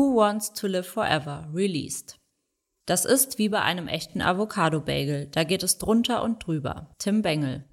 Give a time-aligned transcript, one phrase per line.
[0.00, 2.16] Who Wants to Live Forever released.
[2.86, 5.26] Das ist wie bei einem echten Avocado-Bagel.
[5.26, 6.88] Da geht es drunter und drüber.
[6.96, 7.66] Tim Bengel.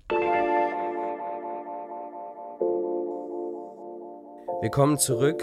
[4.59, 5.41] Wir kommen zurück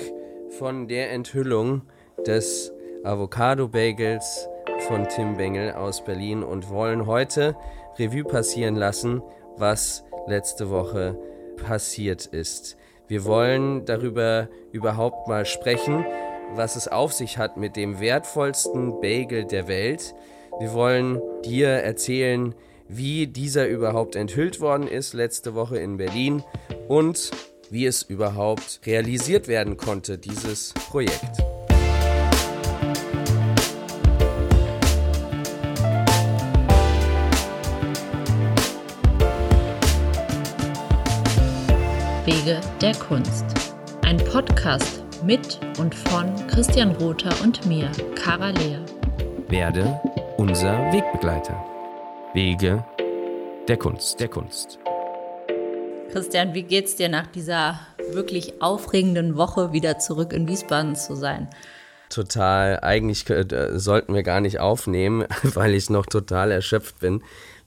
[0.59, 1.89] von der Enthüllung
[2.27, 2.71] des
[3.03, 7.57] Avocado-Bagels von Tim Bengel aus Berlin und wollen heute
[7.99, 9.23] Revue passieren lassen,
[9.57, 11.19] was letzte Woche
[11.57, 12.77] passiert ist.
[13.09, 16.05] Wir wollen darüber überhaupt mal sprechen,
[16.57, 20.15] was es auf sich hat mit dem wertvollsten Bagel der Welt.
[20.61, 22.55] Wir wollen dir erzählen,
[22.89, 26.43] wie dieser überhaupt enthüllt worden ist letzte Woche in Berlin
[26.89, 27.31] und
[27.71, 31.39] wie es überhaupt realisiert werden konnte, dieses Projekt.
[42.27, 43.45] Wege der Kunst.
[44.03, 48.79] Ein Podcast mit und von Christian Rother und mir, Cara Lea.
[49.49, 49.99] Werde
[50.37, 51.65] unser Wegbegleiter.
[52.35, 52.85] Wege
[53.67, 54.79] der Kunst, der Kunst.
[56.13, 57.81] Christian, wie geht's dir nach dieser
[58.13, 61.49] wirklich aufregenden Woche wieder zurück in Wiesbaden zu sein?
[62.11, 62.81] Total.
[62.81, 67.23] Eigentlich äh, sollten wir gar nicht aufnehmen, weil ich noch total erschöpft bin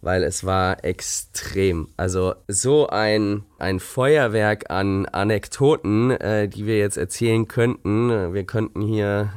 [0.07, 1.89] weil es war extrem.
[1.97, 8.33] Also so ein, ein Feuerwerk an Anekdoten, äh, die wir jetzt erzählen könnten.
[8.33, 9.33] Wir könnten hier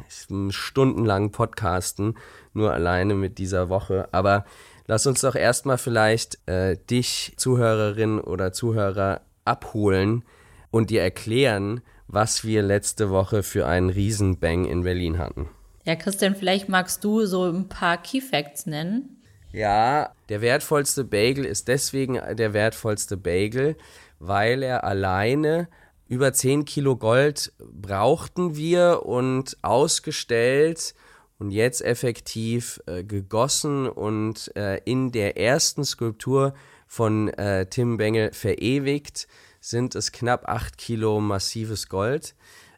[0.51, 2.17] stundenlang podcasten,
[2.53, 4.09] nur alleine mit dieser Woche.
[4.13, 4.45] Aber
[4.87, 10.23] lass uns doch erstmal vielleicht äh, dich, Zuhörerin oder Zuhörer, abholen
[10.71, 15.49] und dir erklären, was wir letzte Woche für einen Riesenbang in Berlin hatten.
[15.85, 19.17] Ja, Christian, vielleicht magst du so ein paar Key Facts nennen.
[19.53, 23.77] Ja, der wertvollste Bagel ist deswegen der wertvollste Bagel,
[24.19, 25.69] weil er alleine
[26.07, 30.95] über 10 Kilo Gold brauchten wir und ausgestellt
[31.39, 36.55] und jetzt effektiv äh, gegossen und äh, in der ersten Skulptur
[36.87, 39.27] von äh, Tim Bengel verewigt
[39.61, 42.35] sind es knapp 8 Kilo massives Gold.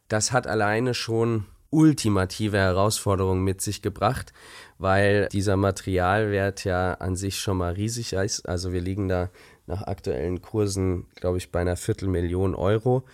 [0.09, 4.33] Das hat alleine schon ultimative Herausforderungen mit sich gebracht,
[4.79, 8.49] weil dieser Materialwert ja an sich schon mal riesig ist.
[8.49, 9.31] Also wir liegen da
[9.67, 13.05] nach aktuellen Kursen, glaube ich, bei einer Viertelmillion Euro.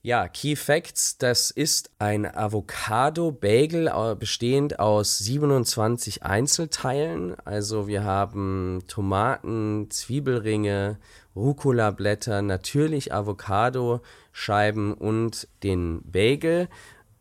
[0.00, 7.34] Ja, Key Facts, das ist ein Avocado-Bagel bestehend aus 27 Einzelteilen.
[7.44, 10.98] Also wir haben Tomaten, Zwiebelringe,
[11.34, 16.68] Rucola-Blätter, natürlich Avocado-Scheiben und den Bagel.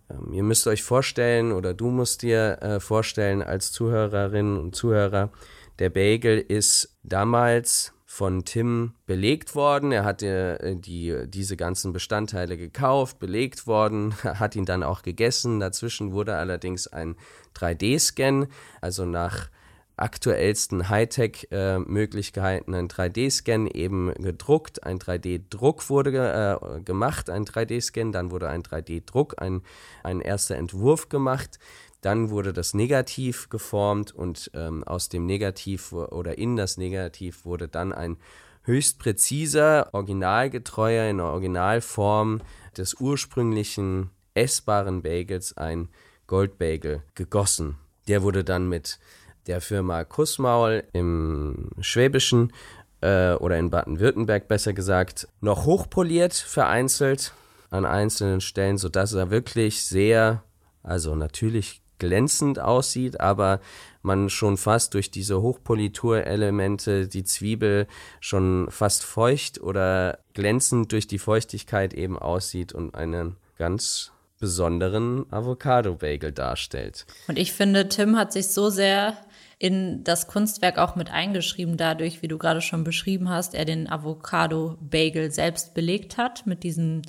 [0.10, 5.32] Ähm, ihr müsst euch vorstellen oder du musst dir äh, vorstellen als Zuhörerinnen und Zuhörer,
[5.80, 9.92] der Bagel ist damals von Tim belegt worden.
[9.92, 15.60] Er hatte äh, die, diese ganzen Bestandteile gekauft, belegt worden, hat ihn dann auch gegessen.
[15.60, 17.16] Dazwischen wurde allerdings ein
[17.56, 18.48] 3D-Scan,
[18.82, 19.50] also nach
[19.98, 28.50] aktuellsten Hightech-Möglichkeiten, ein 3D-Scan eben gedruckt, ein 3D-Druck wurde äh, gemacht, ein 3D-Scan, dann wurde
[28.50, 29.64] ein 3D-Druck, ein,
[30.04, 31.60] ein erster Entwurf gemacht,
[32.02, 37.68] dann wurde das Negativ geformt und ähm, aus dem Negativ oder in das Negativ wurde
[37.68, 38.18] dann ein
[38.64, 42.42] höchst präziser, originalgetreuer, in der Originalform
[42.78, 45.90] des ursprünglichen essbaren Bagels ein
[46.28, 47.78] Goldbagel gegossen.
[48.08, 49.00] Der wurde dann mit
[49.48, 52.54] der Firma Kussmaul im Schwäbischen
[53.02, 57.34] äh, oder in Baden-Württemberg besser gesagt noch hochpoliert vereinzelt
[57.70, 60.44] an einzelnen Stellen, sodass er wirklich sehr,
[60.84, 63.60] also natürlich glänzend aussieht, aber
[64.02, 67.88] man schon fast durch diese Hochpoliturelemente die Zwiebel
[68.20, 76.32] schon fast feucht oder glänzend durch die Feuchtigkeit eben aussieht und einen ganz besonderen Avocado-Bagel
[76.32, 77.06] darstellt.
[77.28, 79.18] Und ich finde, Tim hat sich so sehr
[79.60, 83.90] in das Kunstwerk auch mit eingeschrieben, dadurch, wie du gerade schon beschrieben hast, er den
[83.90, 87.02] Avocado-Bagel selbst belegt hat mit diesen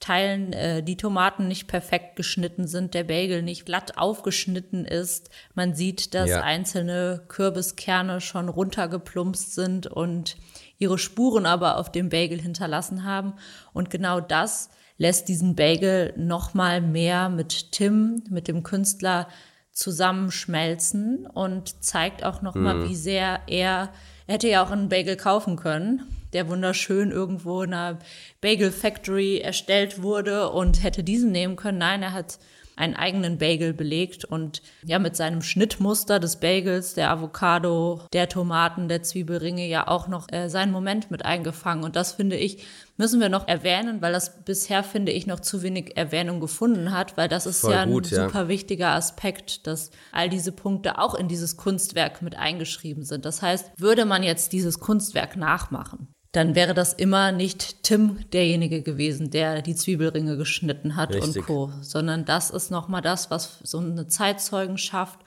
[0.00, 5.30] Teilen, äh, die Tomaten nicht perfekt geschnitten sind, der Bagel nicht glatt aufgeschnitten ist.
[5.54, 6.42] Man sieht, dass ja.
[6.42, 10.36] einzelne Kürbiskerne schon runtergeplumpst sind und
[10.78, 13.34] ihre Spuren aber auf dem Bagel hinterlassen haben.
[13.72, 19.28] Und genau das lässt diesen Bagel noch mal mehr mit Tim, mit dem Künstler
[19.72, 22.88] zusammenschmelzen und zeigt auch noch mal, mhm.
[22.88, 23.92] wie sehr er,
[24.26, 26.02] er hätte ja auch einen Bagel kaufen können,
[26.32, 28.00] der wunderschön irgendwo in einer
[28.40, 31.78] Bagel Factory erstellt wurde und hätte diesen nehmen können.
[31.78, 32.40] Nein, er hat
[32.78, 38.88] einen eigenen Bagel belegt und ja mit seinem Schnittmuster des Bagels, der Avocado, der Tomaten,
[38.88, 41.84] der Zwiebelringe ja auch noch äh, seinen Moment mit eingefangen.
[41.84, 42.64] Und das finde ich,
[42.96, 47.16] müssen wir noch erwähnen, weil das bisher, finde ich, noch zu wenig Erwähnung gefunden hat,
[47.16, 48.26] weil das ist Voll ja gut, ein ja.
[48.26, 53.24] super wichtiger Aspekt, dass all diese Punkte auch in dieses Kunstwerk mit eingeschrieben sind.
[53.24, 58.82] Das heißt, würde man jetzt dieses Kunstwerk nachmachen, dann wäre das immer nicht Tim derjenige
[58.82, 61.36] gewesen, der die Zwiebelringe geschnitten hat Richtig.
[61.36, 65.18] und Co., sondern das ist nochmal das, was so eine Zeitzeugenschaft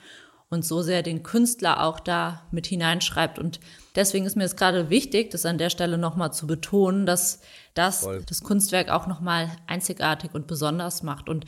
[0.48, 3.38] und so sehr den Künstler auch da mit hineinschreibt.
[3.38, 3.58] Und
[3.96, 7.40] deswegen ist mir es gerade wichtig, das an der Stelle nochmal zu betonen, dass
[7.74, 8.22] das Voll.
[8.26, 11.28] das Kunstwerk auch nochmal einzigartig und besonders macht.
[11.28, 11.46] Und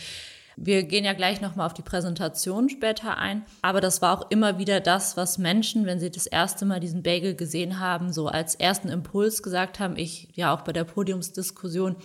[0.56, 3.45] wir gehen ja gleich nochmal auf die Präsentation später ein.
[3.62, 7.03] Aber das war auch immer wieder das, was Menschen, wenn sie das erste Mal diesen
[7.03, 9.97] Bagel gesehen haben, so als ersten Impuls gesagt haben.
[9.97, 11.97] Ich ja auch bei der Podiumsdiskussion.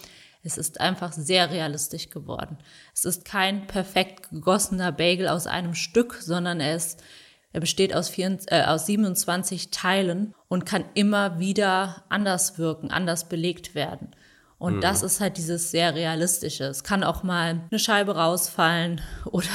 [0.43, 2.57] Es ist einfach sehr realistisch geworden.
[2.93, 7.03] Es ist kein perfekt gegossener Bagel aus einem Stück, sondern er ist
[7.51, 13.27] er besteht aus, vier, äh, aus 27 Teilen und kann immer wieder anders wirken, anders
[13.27, 14.11] belegt werden.
[14.59, 14.81] Und mhm.
[14.81, 16.65] das ist halt dieses sehr realistische.
[16.65, 19.47] Es kann auch mal eine Scheibe rausfallen oder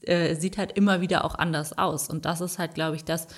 [0.00, 2.08] äh, sieht halt immer wieder auch anders aus.
[2.08, 3.28] Und das ist halt, glaube ich, das,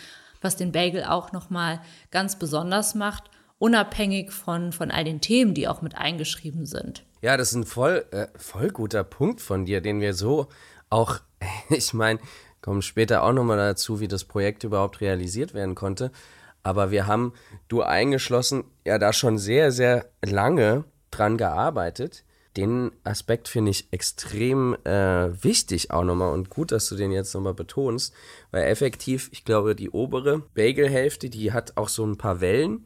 [0.41, 1.81] was den Bagel auch nochmal
[2.13, 3.25] ganz besonders macht,
[3.59, 7.05] unabhängig von, von all den Themen, die auch mit eingeschrieben sind.
[7.21, 10.47] Ja, das ist ein voll, äh, voll guter Punkt von dir, den wir so
[10.89, 11.19] auch,
[11.69, 12.21] ich meine,
[12.63, 16.13] kommen später auch nochmal dazu, wie das Projekt überhaupt realisiert werden konnte.
[16.63, 17.33] Aber wir haben,
[17.67, 22.25] du eingeschlossen, ja da schon sehr, sehr lange dran gearbeitet.
[22.57, 27.35] Den Aspekt finde ich extrem äh, wichtig auch nochmal und gut, dass du den jetzt
[27.35, 28.13] nochmal betonst,
[28.51, 32.85] weil effektiv, ich glaube, die obere Bagelhälfte, die hat auch so ein paar Wellen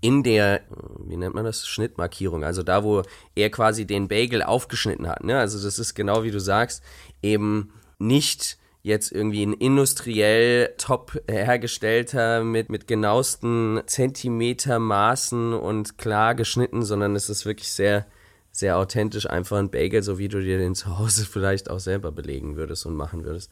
[0.00, 0.62] in der,
[0.98, 3.02] wie nennt man das, Schnittmarkierung, also da, wo
[3.34, 5.22] er quasi den Bagel aufgeschnitten hat.
[5.24, 5.38] Ne?
[5.38, 6.82] Also das ist genau wie du sagst,
[7.22, 16.82] eben nicht jetzt irgendwie ein industriell top hergestellter mit, mit genauesten Zentimetermaßen und klar geschnitten,
[16.82, 18.06] sondern es ist wirklich sehr,
[18.50, 22.10] sehr authentisch, einfach ein Bagel, so wie du dir den zu Hause vielleicht auch selber
[22.10, 23.50] belegen würdest und machen würdest.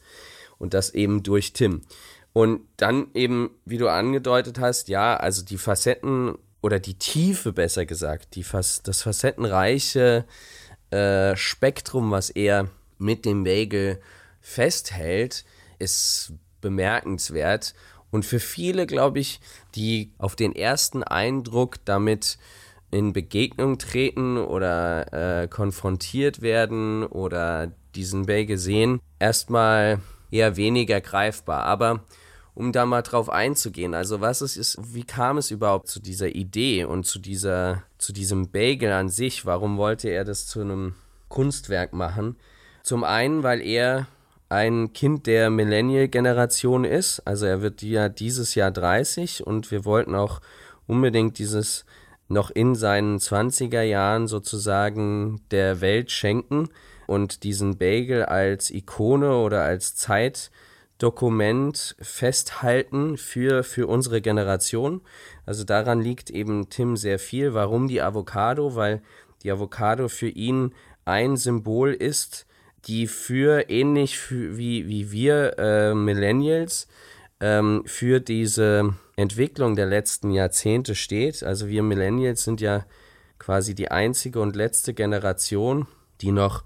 [0.57, 1.81] Und das eben durch Tim.
[2.33, 7.85] Und dann eben, wie du angedeutet hast, ja, also die Facetten oder die Tiefe besser
[7.85, 10.25] gesagt, die Fas das facettenreiche
[10.91, 12.69] äh, Spektrum, was er
[12.99, 13.99] mit dem Bagel
[14.41, 15.45] festhält,
[15.79, 17.73] ist bemerkenswert.
[18.11, 19.39] Und für viele, glaube ich,
[19.75, 22.37] die auf den ersten Eindruck damit
[22.91, 31.63] in Begegnung treten oder äh, konfrontiert werden oder diesen Bagel sehen, erstmal eher weniger greifbar.
[31.63, 32.03] Aber
[32.53, 36.35] um da mal drauf einzugehen, also was es ist, wie kam es überhaupt zu dieser
[36.35, 39.45] Idee und zu dieser, zu diesem Bagel an sich?
[39.45, 40.95] Warum wollte er das zu einem
[41.29, 42.35] Kunstwerk machen?
[42.83, 44.07] Zum einen, weil er
[44.51, 47.21] ein Kind der Millennial-Generation ist.
[47.21, 50.41] Also er wird ja dieses Jahr 30 und wir wollten auch
[50.87, 51.85] unbedingt dieses
[52.27, 56.67] noch in seinen 20er Jahren sozusagen der Welt schenken
[57.07, 64.99] und diesen Bagel als Ikone oder als Zeitdokument festhalten für, für unsere Generation.
[65.45, 67.53] Also daran liegt eben Tim sehr viel.
[67.53, 68.75] Warum die Avocado?
[68.75, 69.01] Weil
[69.43, 70.73] die Avocado für ihn
[71.05, 72.45] ein Symbol ist,
[72.85, 76.87] die für ähnlich wie, wie wir äh, Millennials
[77.39, 81.43] ähm, für diese Entwicklung der letzten Jahrzehnte steht.
[81.43, 82.85] Also wir Millennials sind ja
[83.39, 85.87] quasi die einzige und letzte Generation,
[86.21, 86.63] die noch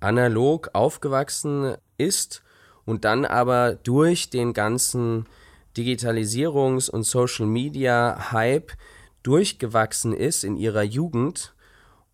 [0.00, 2.42] analog aufgewachsen ist
[2.84, 5.26] und dann aber durch den ganzen
[5.76, 8.72] Digitalisierungs- und Social-Media-Hype
[9.22, 11.53] durchgewachsen ist in ihrer Jugend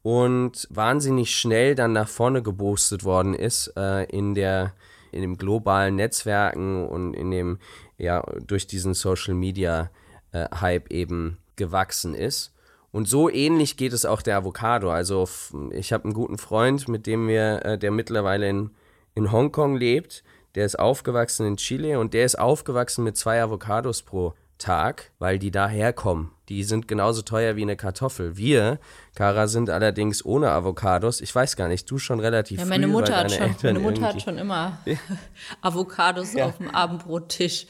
[0.02, 4.73] und wahnsinnig schnell dann nach vorne geboostet worden ist äh, in der
[5.12, 7.59] in dem globalen Netzwerken und in dem
[7.99, 9.90] ja durch diesen Social Media
[10.33, 12.52] äh, Hype eben gewachsen ist.
[12.92, 14.90] Und so ähnlich geht es auch der Avocado.
[14.90, 15.28] Also
[15.71, 18.71] ich habe einen guten Freund, mit dem wir, äh, der mittlerweile in,
[19.14, 20.25] in Hongkong lebt.
[20.57, 25.38] Der ist aufgewachsen in Chile und der ist aufgewachsen mit zwei Avocados pro Tag, weil
[25.38, 26.31] die daherkommen.
[26.49, 28.37] Die sind genauso teuer wie eine Kartoffel.
[28.37, 28.79] Wir,
[29.14, 31.21] Kara, sind allerdings ohne Avocados.
[31.21, 34.02] Ich weiß gar nicht, du schon relativ ja, meine früh, Mutter hat schon, Meine Mutter
[34.02, 34.79] hat schon immer
[35.61, 36.47] Avocados ja.
[36.47, 37.67] auf dem Abendbrottisch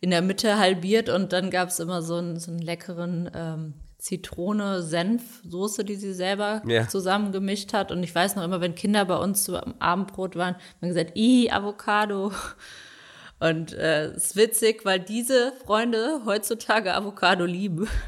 [0.00, 3.74] in der Mitte halbiert und dann gab es immer so einen, so einen leckeren ähm,
[3.98, 6.86] Zitrone-Senf-Soße, die sie selber ja.
[6.86, 7.90] zusammengemischt hat.
[7.90, 11.50] Und ich weiß noch immer, wenn Kinder bei uns zum Abendbrot waren, haben gesagt, i
[11.50, 12.32] Avocado.
[13.38, 17.88] Und äh, es ist witzig, weil diese Freunde heutzutage Avocado lieben.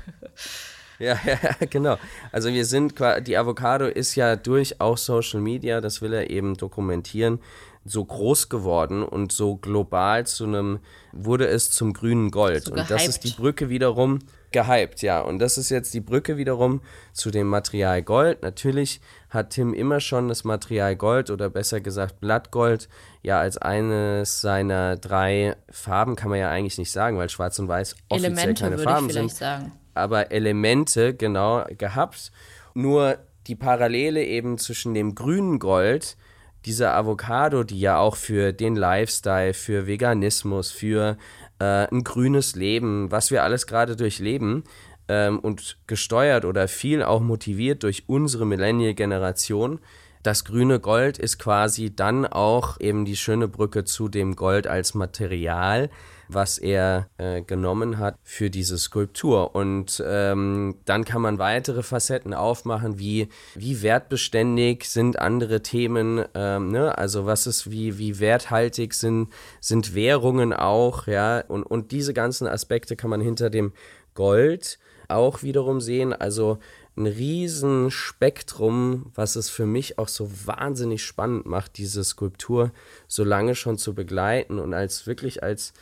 [1.00, 1.96] Ja, ja, genau.
[2.32, 6.56] Also wir sind, die Avocado ist ja durch auch Social Media, das will er eben
[6.56, 7.38] dokumentieren,
[7.84, 10.80] so groß geworden und so global zu einem,
[11.12, 12.64] wurde es zum grünen Gold.
[12.64, 14.18] So und das ist die Brücke wiederum,
[14.52, 15.20] gehypt, ja.
[15.20, 16.80] Und das ist jetzt die Brücke wiederum
[17.12, 18.42] zu dem Material Gold.
[18.42, 19.00] Natürlich
[19.30, 22.88] hat Tim immer schon das Material Gold oder besser gesagt Blattgold
[23.22, 27.68] ja als eines seiner drei Farben, kann man ja eigentlich nicht sagen, weil Schwarz und
[27.68, 29.30] Weiß offiziell Elemente, keine Farben sind.
[29.30, 29.72] sagen.
[29.94, 32.32] Aber Elemente, genau, gehabt.
[32.74, 36.16] Nur die Parallele eben zwischen dem grünen Gold,
[36.64, 41.16] dieser Avocado, die ja auch für den Lifestyle, für Veganismus, für
[41.58, 44.64] äh, ein grünes Leben, was wir alles gerade durchleben
[45.08, 49.80] ähm, und gesteuert oder viel auch motiviert durch unsere Millennial-Generation.
[50.22, 54.94] Das grüne Gold ist quasi dann auch eben die schöne Brücke zu dem Gold als
[54.94, 55.90] Material,
[56.28, 59.54] was er äh, genommen hat für diese Skulptur.
[59.54, 66.70] Und ähm, dann kann man weitere Facetten aufmachen, wie, wie wertbeständig sind andere Themen, ähm,
[66.70, 66.96] ne?
[66.96, 69.28] also was ist, wie, wie werthaltig sind,
[69.60, 73.72] sind Währungen auch, ja, und, und diese ganzen Aspekte kann man hinter dem
[74.14, 76.12] Gold auch wiederum sehen.
[76.12, 76.58] Also
[76.96, 82.72] ein riesen Spektrum, was es für mich auch so wahnsinnig spannend macht, diese Skulptur
[83.06, 85.72] so lange schon zu begleiten und als wirklich als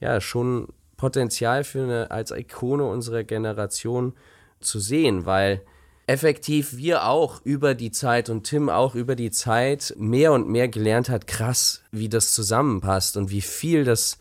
[0.00, 4.14] ja schon Potenzial für eine als Ikone unserer Generation
[4.60, 5.62] zu sehen, weil
[6.06, 10.68] effektiv wir auch über die Zeit und Tim auch über die Zeit mehr und mehr
[10.68, 14.18] gelernt hat, krass, wie das zusammenpasst und wie viel das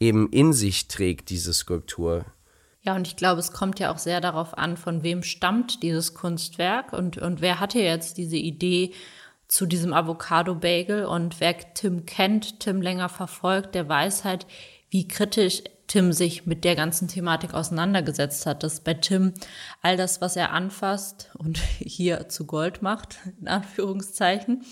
[0.00, 2.24] eben in sich trägt, diese Skulptur.
[2.82, 6.14] Ja, und ich glaube, es kommt ja auch sehr darauf an, von wem stammt dieses
[6.14, 8.92] Kunstwerk und, und wer hatte jetzt diese Idee
[9.48, 14.46] zu diesem Avocado-Bagel und wer Tim kennt, Tim länger verfolgt, der weiß halt,
[14.90, 19.34] wie kritisch Tim sich mit der ganzen Thematik auseinandergesetzt hat, dass bei Tim
[19.82, 24.64] all das, was er anfasst und hier zu Gold macht, in Anführungszeichen,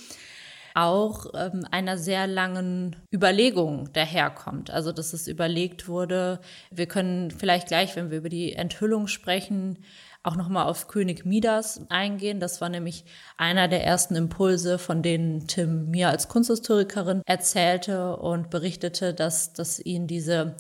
[0.75, 4.71] auch ähm, einer sehr langen Überlegung daherkommt.
[4.71, 6.41] Also, dass es überlegt wurde,
[6.73, 9.79] wir können vielleicht gleich, wenn wir über die Enthüllung sprechen,
[10.25, 12.41] auch nochmal auf König Midas eingehen.
[12.41, 13.05] Das war nämlich
[13.37, 19.79] einer der ersten Impulse, von denen Tim mir als Kunsthistorikerin erzählte und berichtete, dass, dass
[19.79, 20.57] ihn diese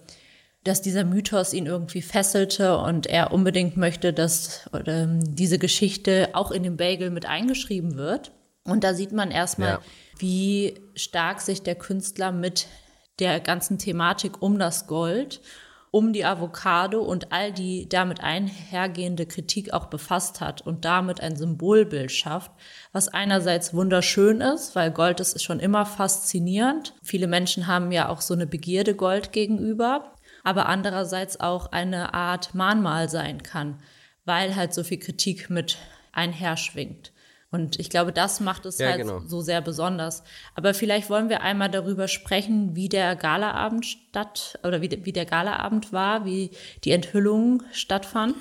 [0.65, 6.51] dass dieser Mythos ihn irgendwie fesselte und er unbedingt möchte, dass oder, diese Geschichte auch
[6.51, 8.33] in dem Bagel mit eingeschrieben wird.
[8.65, 9.81] Und da sieht man erstmal, ja.
[10.17, 12.67] wie stark sich der Künstler mit
[13.19, 15.43] der ganzen Thematik um das Gold
[15.95, 21.37] um die Avocado und all die damit einhergehende Kritik auch befasst hat und damit ein
[21.37, 22.51] Symbolbild schafft,
[22.91, 26.95] was einerseits wunderschön ist, weil Gold ist schon immer faszinierend.
[27.05, 32.57] Viele Menschen haben ja auch so eine Begierde Gold gegenüber, aber andererseits auch eine Art
[32.57, 33.81] Mahnmal sein kann,
[34.25, 35.79] weil halt so viel Kritik mit
[36.11, 37.13] einherschwingt.
[37.55, 39.21] Und ich glaube, das macht es ja, halt genau.
[39.29, 40.25] so sehr besonders.
[40.57, 45.25] Aber vielleicht wollen wir einmal darüber sprechen, wie der Galaabend statt oder wie, wie der
[45.25, 46.51] Galaabend war, wie
[46.83, 48.35] die Enthüllung stattfand.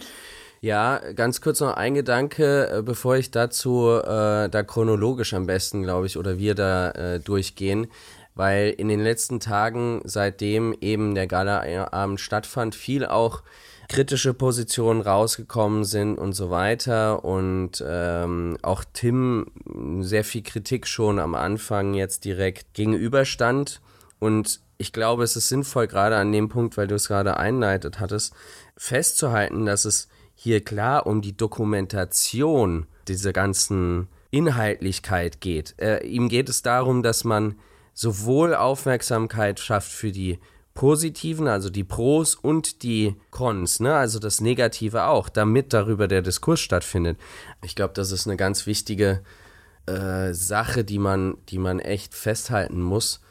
[0.61, 5.83] Ja, ganz kurz noch ein Gedanke, äh, bevor ich dazu äh, da chronologisch am besten,
[5.83, 7.91] glaube ich, oder wir da äh, durchgehen,
[8.33, 13.43] weil in den letzten Tagen, seitdem eben der Galaabend stattfand, viel auch
[13.89, 17.23] kritische Positionen rausgekommen sind und so weiter.
[17.23, 19.47] Und ähm, auch Tim
[20.01, 23.81] sehr viel Kritik schon am Anfang jetzt direkt gegenüberstand.
[24.19, 27.99] Und ich glaube, es ist sinnvoll, gerade an dem Punkt, weil du es gerade einleitet
[27.99, 28.33] hattest,
[28.75, 35.75] festzuhalten, dass es hier klar um die Dokumentation dieser ganzen Inhaltlichkeit geht.
[35.77, 37.55] Äh, ihm geht es darum, dass man
[37.93, 40.39] sowohl Aufmerksamkeit schafft für die
[40.73, 43.93] positiven, also die Pros und die Cons, ne?
[43.95, 47.19] also das Negative auch, damit darüber der Diskurs stattfindet.
[47.63, 49.21] Ich glaube, das ist eine ganz wichtige
[49.85, 53.21] äh, Sache, die man, die man echt festhalten muss,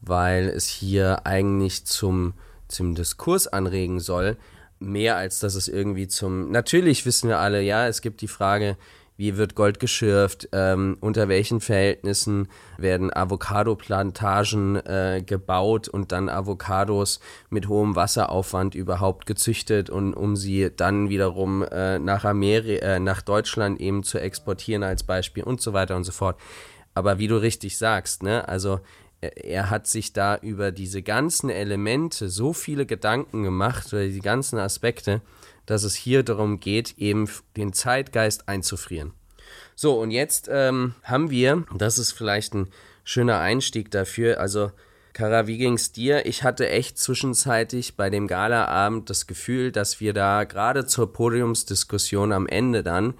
[0.00, 2.34] weil es hier eigentlich zum,
[2.68, 4.36] zum Diskurs anregen soll,
[4.78, 6.50] mehr als dass es irgendwie zum.
[6.50, 8.76] Natürlich wissen wir alle, ja, es gibt die Frage,
[9.20, 12.48] wie wird Gold geschürft, ähm, unter welchen Verhältnissen
[12.78, 20.70] werden Avocado-Plantagen äh, gebaut und dann Avocados mit hohem Wasseraufwand überhaupt gezüchtet und um sie
[20.74, 25.74] dann wiederum äh, nach, Ameri äh, nach Deutschland eben zu exportieren als Beispiel und so
[25.74, 26.40] weiter und so fort.
[26.94, 28.80] Aber wie du richtig sagst, ne, also
[29.20, 34.58] er hat sich da über diese ganzen Elemente so viele Gedanken gemacht oder die ganzen
[34.58, 35.20] Aspekte,
[35.70, 39.12] dass es hier darum geht, eben den Zeitgeist einzufrieren.
[39.76, 42.68] So, und jetzt ähm, haben wir, das ist vielleicht ein
[43.04, 44.72] schöner Einstieg dafür, also
[45.12, 46.26] Kara, wie ging's dir?
[46.26, 52.32] Ich hatte echt zwischenzeitlich bei dem Galaabend das Gefühl, dass wir da gerade zur Podiumsdiskussion
[52.32, 53.14] am Ende dann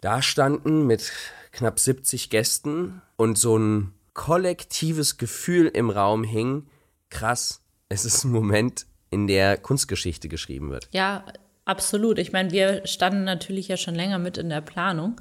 [0.00, 1.12] da standen mit
[1.52, 6.66] knapp 70 Gästen und so ein kollektives Gefühl im Raum hing,
[7.10, 10.88] krass, es ist ein Moment, in der Kunstgeschichte geschrieben wird.
[10.92, 11.24] Ja,
[11.70, 12.18] absolut.
[12.18, 15.20] Ich meine, wir standen natürlich ja schon länger mit in der Planung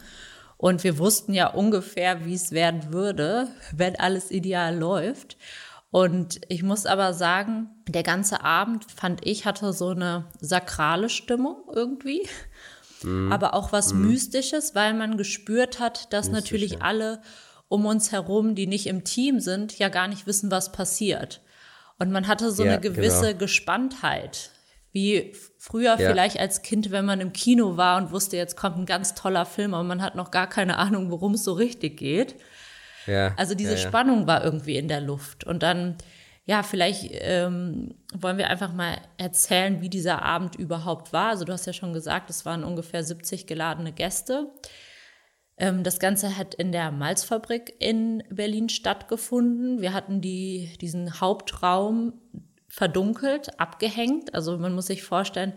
[0.57, 5.37] und wir wussten ja ungefähr, wie es werden würde, wenn alles ideal läuft.
[5.91, 11.63] Und ich muss aber sagen, der ganze Abend, fand ich, hatte so eine sakrale Stimmung
[11.73, 12.27] irgendwie.
[13.03, 13.31] Mhm.
[13.31, 14.09] Aber auch was mhm.
[14.09, 16.79] Mystisches, weil man gespürt hat, dass Mystisch, natürlich ja.
[16.81, 17.21] alle
[17.69, 21.41] um uns herum, die nicht im Team sind, ja gar nicht wissen, was passiert.
[21.99, 23.39] Und man hatte so ja, eine gewisse genau.
[23.39, 24.51] Gespanntheit,
[24.91, 26.09] wie früher ja.
[26.09, 29.45] vielleicht als Kind, wenn man im Kino war und wusste, jetzt kommt ein ganz toller
[29.45, 32.35] Film, aber man hat noch gar keine Ahnung, worum es so richtig geht.
[33.05, 35.43] Ja, also diese Spannung war irgendwie in der Luft.
[35.43, 35.97] Und dann,
[36.45, 41.29] ja, vielleicht ähm, wollen wir einfach mal erzählen, wie dieser Abend überhaupt war.
[41.29, 44.51] Also du hast ja schon gesagt, es waren ungefähr 70 geladene Gäste.
[45.59, 49.81] Ähm, das Ganze hat in der Malzfabrik in Berlin stattgefunden.
[49.81, 52.13] Wir hatten die, diesen Hauptraum
[52.69, 54.33] verdunkelt, abgehängt.
[54.33, 55.53] Also man muss sich vorstellen,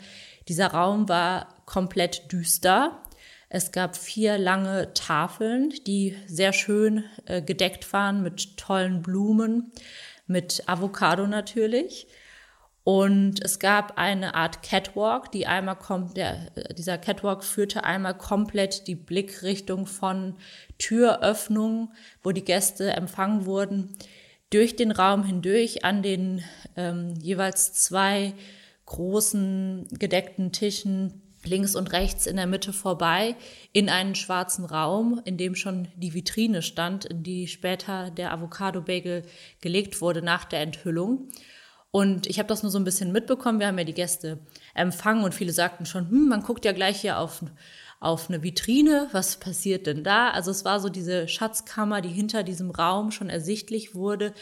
[0.48, 3.00] dieser Raum war komplett düster.
[3.48, 9.70] Es gab vier lange Tafeln, die sehr schön äh, gedeckt waren mit tollen Blumen,
[10.26, 12.06] mit Avocado natürlich.
[12.84, 18.88] Und es gab eine Art Catwalk, die einmal kommt, der, dieser Catwalk führte einmal komplett
[18.88, 20.34] die Blickrichtung von
[20.78, 21.92] Türöffnung,
[22.24, 23.96] wo die Gäste empfangen wurden,
[24.52, 26.44] durch den Raum hindurch an den
[26.76, 28.34] ähm, jeweils zwei
[28.86, 33.34] großen gedeckten Tischen links und rechts in der Mitte vorbei
[33.72, 39.24] in einen schwarzen Raum, in dem schon die Vitrine stand, in die später der Avocado-Bagel
[39.60, 41.28] gelegt wurde nach der Enthüllung.
[41.90, 43.60] Und ich habe das nur so ein bisschen mitbekommen.
[43.60, 44.38] Wir haben ja die Gäste
[44.74, 47.42] empfangen und viele sagten schon, hm, man guckt ja gleich hier auf,
[48.02, 49.08] auf eine Vitrine.
[49.12, 50.30] Was passiert denn da?
[50.30, 54.34] Also es war so diese Schatzkammer, die hinter diesem Raum schon ersichtlich wurde.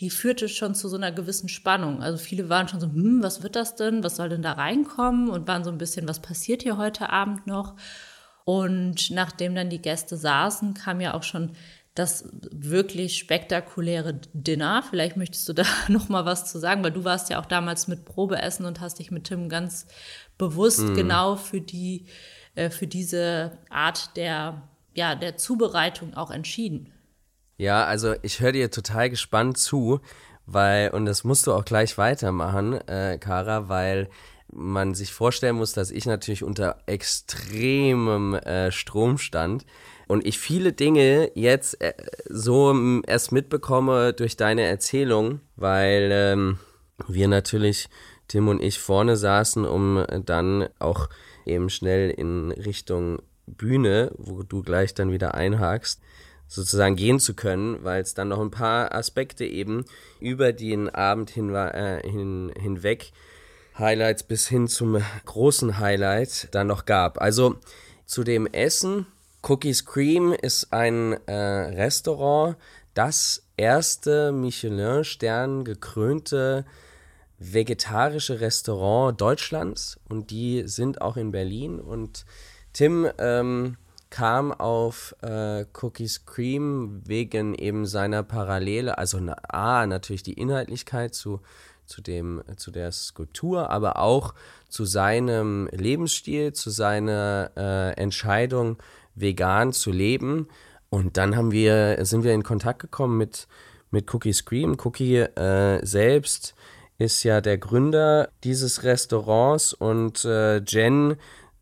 [0.00, 2.02] Die führte schon zu so einer gewissen Spannung.
[2.02, 4.02] Also viele waren schon so, hm, was wird das denn?
[4.02, 5.30] Was soll denn da reinkommen?
[5.30, 7.76] Und waren so ein bisschen, was passiert hier heute Abend noch?
[8.44, 11.52] Und nachdem dann die Gäste saßen, kam ja auch schon
[11.94, 14.82] das wirklich spektakuläre Dinner.
[14.82, 17.86] Vielleicht möchtest du da noch mal was zu sagen, weil du warst ja auch damals
[17.86, 19.86] mit Probeessen und hast dich mit Tim ganz
[20.38, 20.94] bewusst mhm.
[20.94, 22.06] genau für die
[22.56, 24.62] äh, für diese Art der
[24.94, 26.92] ja der Zubereitung auch entschieden.
[27.58, 30.00] Ja, also ich höre dir total gespannt zu,
[30.46, 34.08] weil und das musst du auch gleich weitermachen, äh, Kara, weil
[34.52, 39.64] man sich vorstellen muss, dass ich natürlich unter extremem äh, Strom stand
[40.06, 41.94] und ich viele Dinge jetzt äh,
[42.28, 46.58] so ähm, erst mitbekomme durch deine Erzählung, weil ähm,
[47.08, 47.88] wir natürlich,
[48.28, 51.08] Tim und ich, vorne saßen, um dann auch
[51.46, 56.00] eben schnell in Richtung Bühne, wo du gleich dann wieder einhakst,
[56.48, 59.84] sozusagen gehen zu können, weil es dann noch ein paar Aspekte eben
[60.20, 63.12] über den Abend hin, äh, hin, hinweg,
[63.78, 67.20] Highlights bis hin zum großen Highlight dann noch gab.
[67.20, 67.56] Also
[68.06, 69.06] zu dem Essen
[69.42, 72.56] Cookies Cream ist ein äh, Restaurant,
[72.94, 76.64] das erste Michelin-Stern gekrönte
[77.38, 82.24] vegetarische Restaurant Deutschlands und die sind auch in Berlin und
[82.72, 83.76] Tim ähm,
[84.10, 91.14] kam auf äh, Cookies Cream wegen eben seiner Parallele, also na, A, natürlich die Inhaltlichkeit
[91.14, 91.40] zu,
[91.86, 94.34] zu, dem, zu der Skulptur, aber auch
[94.68, 98.78] zu seinem Lebensstil, zu seiner äh, Entscheidung,
[99.14, 100.48] vegan zu leben.
[100.88, 103.48] Und dann haben wir, sind wir in Kontakt gekommen mit,
[103.90, 104.76] mit Cookie Scream.
[104.84, 106.54] Cookie äh, selbst
[106.98, 111.16] ist ja der Gründer dieses Restaurants und äh, Jen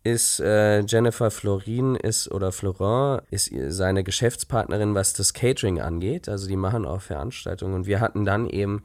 [0.05, 6.29] ist äh, Jennifer Florin ist oder Florent ist seine Geschäftspartnerin, was das Catering angeht.
[6.29, 8.83] Also die machen auch Veranstaltungen und wir hatten dann eben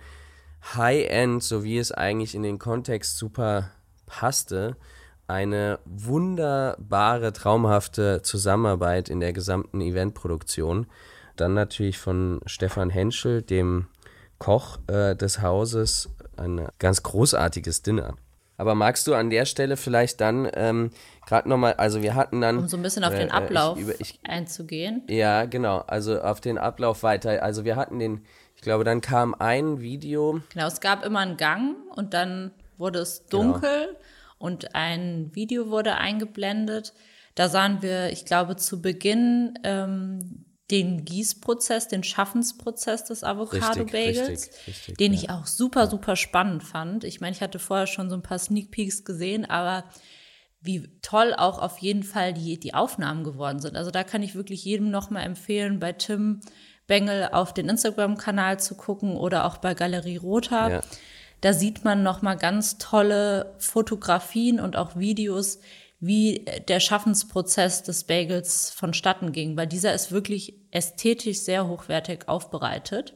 [0.75, 3.71] High-End, so wie es eigentlich in den Kontext super
[4.05, 4.75] passte,
[5.27, 10.87] eine wunderbare, traumhafte Zusammenarbeit in der gesamten Eventproduktion.
[11.35, 13.87] Dann natürlich von Stefan Henschel, dem
[14.39, 16.09] Koch äh, des Hauses,
[16.39, 18.15] ein ganz großartiges Dinner.
[18.57, 20.91] Aber magst du an der Stelle vielleicht dann ähm,
[21.25, 22.57] gerade nochmal, also wir hatten dann.
[22.57, 25.03] Um so ein bisschen auf äh, den Ablauf ich, ich, einzugehen.
[25.07, 27.41] Ja, genau, also auf den Ablauf weiter.
[27.41, 28.25] Also wir hatten den,
[28.55, 30.41] ich glaube, dann kam ein Video.
[30.53, 33.87] Genau, es gab immer einen Gang und dann wurde es dunkel.
[33.87, 33.99] Genau
[34.39, 36.93] und ein Video wurde eingeblendet.
[37.35, 44.51] Da sahen wir, ich glaube, zu Beginn ähm, den Gießprozess, den Schaffensprozess des Avocado-Bagels,
[44.99, 45.19] den ja.
[45.19, 47.03] ich auch super, super spannend fand.
[47.03, 49.85] Ich meine, ich hatte vorher schon so ein paar Sneak Peeks gesehen, aber
[50.61, 53.77] wie toll auch auf jeden Fall die, die Aufnahmen geworden sind.
[53.77, 56.41] Also da kann ich wirklich jedem nochmal empfehlen, bei Tim
[56.85, 60.69] Bengel auf den Instagram-Kanal zu gucken oder auch bei Galerie Rota.
[60.69, 60.81] Ja.
[61.41, 65.59] Da sieht man nochmal ganz tolle Fotografien und auch Videos,
[66.01, 73.13] wie der Schaffensprozess des Bagels vonstatten ging, weil dieser ist wirklich ästhetisch sehr hochwertig aufbereitet.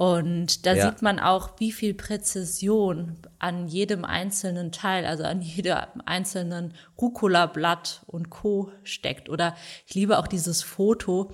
[0.00, 0.86] Und da ja.
[0.88, 8.04] sieht man auch, wie viel Präzision an jedem einzelnen Teil, also an jedem einzelnen Rucola-Blatt
[8.06, 8.72] und Co.
[8.82, 9.28] steckt.
[9.28, 9.54] Oder
[9.86, 11.32] ich liebe auch dieses Foto,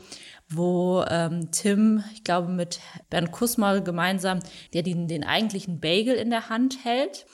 [0.48, 4.40] wo ähm, Tim, ich glaube mit Bernd Kussmaul gemeinsam,
[4.74, 7.24] der den, den eigentlichen Bagel in der Hand hält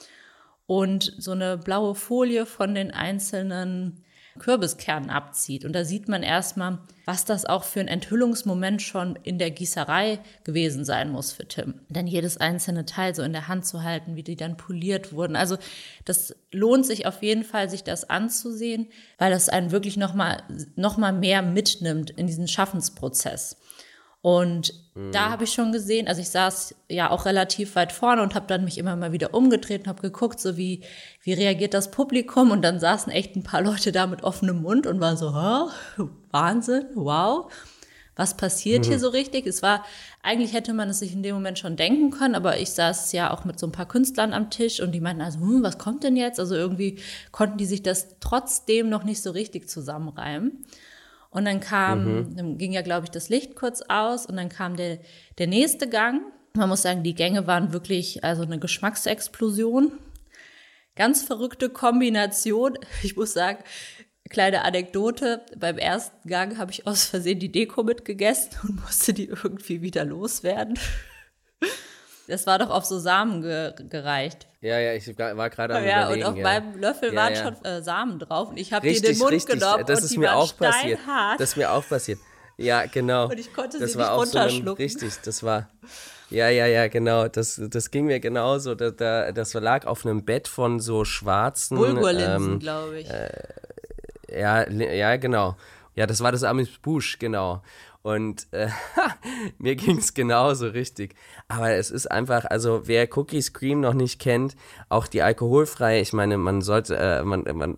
[0.67, 4.02] und so eine blaue Folie von den einzelnen
[4.39, 5.63] Kürbiskernen abzieht.
[5.65, 10.19] Und da sieht man erstmal, was das auch für ein Enthüllungsmoment schon in der Gießerei
[10.43, 11.75] gewesen sein muss für Tim.
[11.89, 15.35] Dann jedes einzelne Teil so in der Hand zu halten, wie die dann poliert wurden.
[15.35, 15.57] Also
[16.05, 20.43] das lohnt sich auf jeden Fall, sich das anzusehen, weil das einen wirklich nochmal
[20.75, 23.57] noch mal mehr mitnimmt in diesen Schaffensprozess.
[24.23, 25.11] Und mhm.
[25.11, 28.47] da habe ich schon gesehen, also ich saß ja auch relativ weit vorne und habe
[28.47, 30.81] dann mich immer mal wieder umgedreht und habe geguckt, so wie,
[31.23, 32.51] wie reagiert das Publikum.
[32.51, 36.07] Und dann saßen echt ein paar Leute da mit offenem Mund und waren so, oh,
[36.31, 37.51] Wahnsinn, wow,
[38.15, 38.91] was passiert mhm.
[38.91, 39.45] hier so richtig?
[39.45, 39.83] Es war,
[40.21, 43.29] eigentlich hätte man es sich in dem Moment schon denken können, aber ich saß ja
[43.29, 46.05] auch mit so ein paar Künstlern am Tisch und die meinten also, hm, was kommt
[46.05, 46.39] denn jetzt?
[46.39, 46.97] Also irgendwie
[47.33, 50.63] konnten die sich das trotzdem noch nicht so richtig zusammenreimen.
[51.33, 52.35] Und dann kam, mhm.
[52.35, 54.99] dann ging ja, glaube ich, das Licht kurz aus und dann kam der,
[55.39, 56.21] der nächste Gang.
[56.53, 59.93] Man muss sagen, die Gänge waren wirklich also eine Geschmacksexplosion.
[60.95, 62.77] Ganz verrückte Kombination.
[63.03, 63.63] Ich muss sagen,
[64.29, 65.43] kleine Anekdote.
[65.57, 70.05] Beim ersten Gang habe ich aus Versehen die Deko mitgegessen und musste die irgendwie wieder
[70.05, 70.77] loswerden.
[72.27, 74.47] Das war doch auf so Samen ge gereicht.
[74.61, 76.43] Ja, ja, ich war gerade am Ja, und auf ja.
[76.43, 77.43] meinem Löffel ja, waren ja.
[77.43, 79.59] schon äh, Samen drauf und ich habe in den Mund richtig.
[79.59, 80.99] genommen das und ist die mir waren auch passiert.
[80.99, 81.39] steinhart.
[81.39, 82.19] Das ist mir auch passiert.
[82.55, 83.25] Ja, genau.
[83.25, 84.65] Und ich konnte das sie nicht runterschlucken.
[84.65, 85.67] So richtig, das war
[86.33, 87.27] ja, ja, ja, genau.
[87.27, 88.73] Das, das ging mir genauso.
[88.73, 91.77] Da, da, das lag auf einem Bett von so schwarzen.
[91.77, 93.09] Bulgurlinsen, ähm, glaube ich.
[93.09, 93.29] Äh,
[94.39, 95.55] ja, ja, genau.
[95.95, 97.61] Ja, das war das Amis Busch, genau.
[98.03, 98.67] Und äh,
[99.57, 101.15] mir ging es genauso richtig.
[101.47, 104.57] Aber es ist einfach, also wer Cookies Cream noch nicht kennt,
[104.89, 107.77] auch die alkoholfreie, ich meine, man sollte, äh, man, man,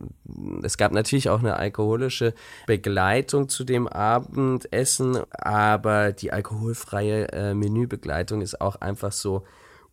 [0.64, 2.34] es gab natürlich auch eine alkoholische
[2.66, 9.46] Begleitung zu dem Abendessen, aber die alkoholfreie äh, Menübegleitung ist auch einfach so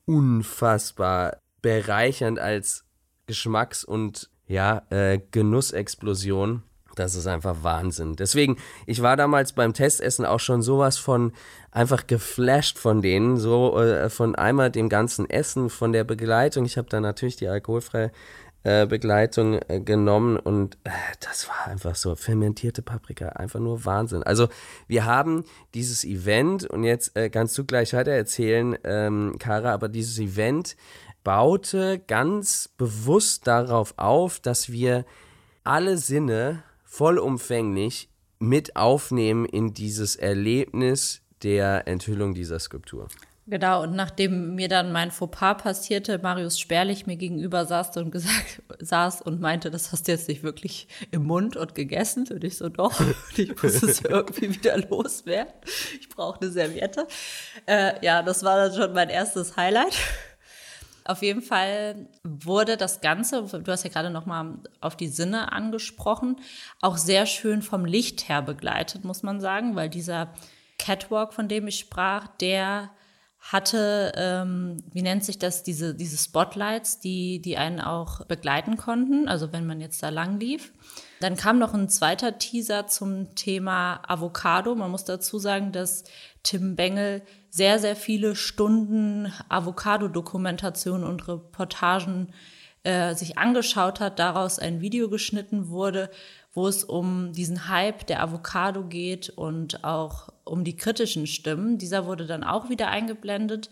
[0.06, 2.86] unfassbar bereichernd als
[3.26, 6.62] Geschmacks- und ja, äh, Genussexplosion.
[6.94, 8.16] Das ist einfach Wahnsinn.
[8.16, 11.32] Deswegen, ich war damals beim Testessen auch schon sowas von
[11.70, 16.64] einfach geflasht von denen, so äh, von einmal dem ganzen Essen, von der Begleitung.
[16.64, 18.12] Ich habe da natürlich die alkoholfreie
[18.64, 24.22] äh, Begleitung äh, genommen und äh, das war einfach so fermentierte Paprika, einfach nur Wahnsinn.
[24.22, 24.48] Also
[24.86, 29.88] wir haben dieses Event und jetzt äh, kannst du gleich weiter erzählen, ähm, Kara, aber
[29.88, 30.76] dieses Event
[31.24, 35.04] baute ganz bewusst darauf auf, dass wir
[35.64, 43.08] alle Sinne vollumfänglich mit aufnehmen in dieses Erlebnis der Enthüllung dieser Skulptur.
[43.46, 48.62] Genau, und nachdem mir dann mein Fauxpas passierte, Marius Sperlich mir gegenüber saß und gesagt,
[48.78, 52.28] saß und meinte, das hast du jetzt nicht wirklich im Mund und gegessen.
[52.30, 55.54] Und ich so, doch, und ich muss es irgendwie wieder loswerden.
[55.98, 57.08] Ich brauche eine Serviette.
[57.66, 59.96] Äh, ja, das war dann schon mein erstes Highlight.
[61.04, 65.52] Auf jeden Fall wurde das Ganze, du hast ja gerade noch mal auf die Sinne
[65.52, 66.36] angesprochen,
[66.80, 70.32] auch sehr schön vom Licht her begleitet, muss man sagen, weil dieser
[70.78, 72.90] Catwalk, von dem ich sprach, der
[73.42, 79.28] hatte, ähm, wie nennt sich das, diese, diese Spotlights, die, die einen auch begleiten konnten,
[79.28, 80.72] also wenn man jetzt da lang lief.
[81.20, 84.74] Dann kam noch ein zweiter Teaser zum Thema Avocado.
[84.76, 86.04] Man muss dazu sagen, dass
[86.44, 92.32] Tim Bengel sehr, sehr viele Stunden Avocado-Dokumentation und Reportagen
[92.82, 96.10] äh, sich angeschaut hat, daraus ein Video geschnitten wurde,
[96.54, 101.76] wo es um diesen Hype der Avocado geht und auch um die kritischen Stimmen.
[101.76, 103.68] Dieser wurde dann auch wieder eingeblendet.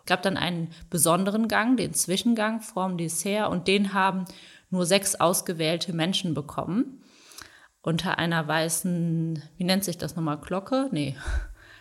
[0.00, 4.24] Es gab dann einen besonderen Gang, den Zwischengang vorm Dessert und den haben
[4.70, 7.00] nur sechs ausgewählte Menschen bekommen.
[7.80, 10.88] Unter einer weißen, wie nennt sich das nochmal, Glocke?
[10.90, 11.16] Nee,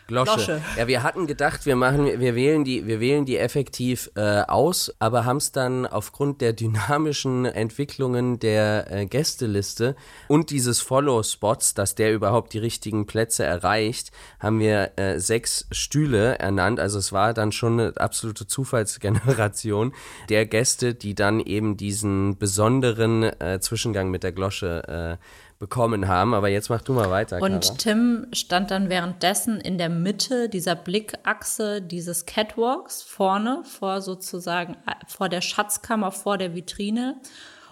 [0.10, 0.36] Glosche.
[0.36, 0.62] Glosche.
[0.76, 4.92] Ja, wir hatten gedacht, wir machen, wir wählen die, wir wählen die effektiv äh, aus,
[4.98, 9.96] aber haben es dann aufgrund der dynamischen Entwicklungen der äh, Gästeliste
[10.28, 16.40] und dieses Follow-Spots, dass der überhaupt die richtigen Plätze erreicht, haben wir äh, sechs Stühle
[16.40, 16.80] ernannt.
[16.80, 19.94] Also es war dann schon eine absolute Zufallsgeneration
[20.30, 25.24] der Gäste, die dann eben diesen besonderen äh, Zwischengang mit der Glosche äh,
[25.60, 26.34] bekommen haben.
[26.34, 27.42] Aber jetzt mach du mal weiter.
[27.42, 27.78] Und Clara.
[27.78, 35.30] Tim stand dann währenddessen in der Mitte dieser Blickachse dieses Catwalks vorne, vor sozusagen, vor
[35.30, 37.20] der Schatzkammer, vor der Vitrine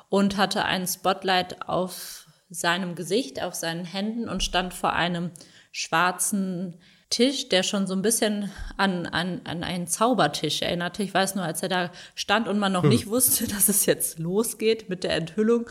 [0.09, 5.31] und hatte einen Spotlight auf seinem Gesicht, auf seinen Händen und stand vor einem
[5.71, 6.77] schwarzen
[7.09, 11.03] Tisch, der schon so ein bisschen an, an, an einen Zaubertisch erinnerte.
[11.03, 12.89] Ich weiß nur, als er da stand und man noch hm.
[12.89, 15.69] nicht wusste, dass es jetzt losgeht mit der Enthüllung,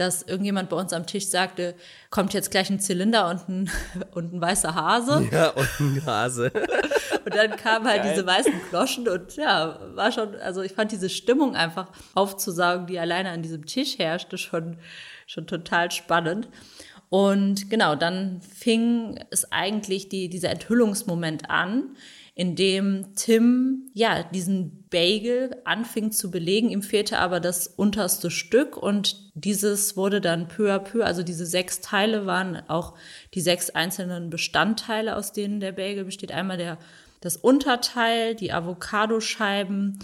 [0.00, 1.74] dass irgendjemand bei uns am Tisch sagte,
[2.08, 3.70] kommt jetzt gleich ein Zylinder und ein,
[4.12, 5.28] und ein weißer Hase.
[5.30, 6.50] Ja, und ein Hase.
[7.24, 8.14] und dann kamen halt Geil.
[8.14, 12.98] diese weißen Kloschen und ja, war schon, also ich fand diese Stimmung einfach aufzusaugen, die
[12.98, 14.78] alleine an diesem Tisch herrschte, schon,
[15.26, 16.48] schon total spannend.
[17.10, 21.96] Und genau, dann fing es eigentlich die, dieser Enthüllungsmoment an,
[22.40, 26.70] in dem Tim ja diesen Bagel anfing zu belegen.
[26.70, 31.44] Ihm fehlte aber das unterste Stück und dieses wurde dann peu à peu, also diese
[31.44, 32.94] sechs Teile waren auch
[33.34, 36.32] die sechs einzelnen Bestandteile, aus denen der Bagel besteht.
[36.32, 36.78] Einmal der,
[37.20, 39.98] das Unterteil, die Avocadoscheiben,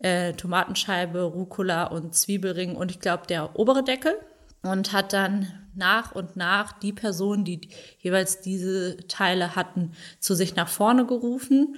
[0.00, 4.14] äh, Tomatenscheibe, Rucola und Zwiebelring und ich glaube der obere Deckel
[4.62, 10.56] und hat dann nach und nach die Personen, die jeweils diese Teile hatten, zu sich
[10.56, 11.76] nach vorne gerufen.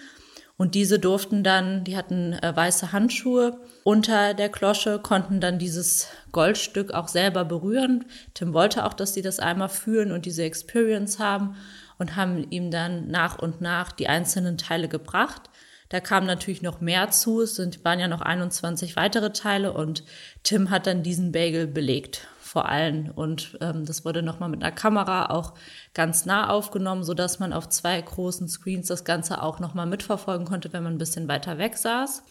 [0.56, 6.08] Und diese durften dann, die hatten äh, weiße Handschuhe unter der Klosche, konnten dann dieses
[6.32, 8.06] Goldstück auch selber berühren.
[8.34, 11.54] Tim wollte auch, dass sie das einmal fühlen und diese Experience haben
[11.96, 15.42] und haben ihm dann nach und nach die einzelnen Teile gebracht.
[15.90, 17.40] Da kam natürlich noch mehr zu.
[17.40, 20.02] Es sind, waren ja noch 21 weitere Teile und
[20.42, 23.11] Tim hat dann diesen Bagel belegt vor allen.
[23.11, 25.54] Und ähm, das wurde nochmal mit einer Kamera auch
[25.94, 30.72] ganz nah aufgenommen, sodass man auf zwei großen Screens das Ganze auch nochmal mitverfolgen konnte,
[30.72, 32.22] wenn man ein bisschen weiter weg saß.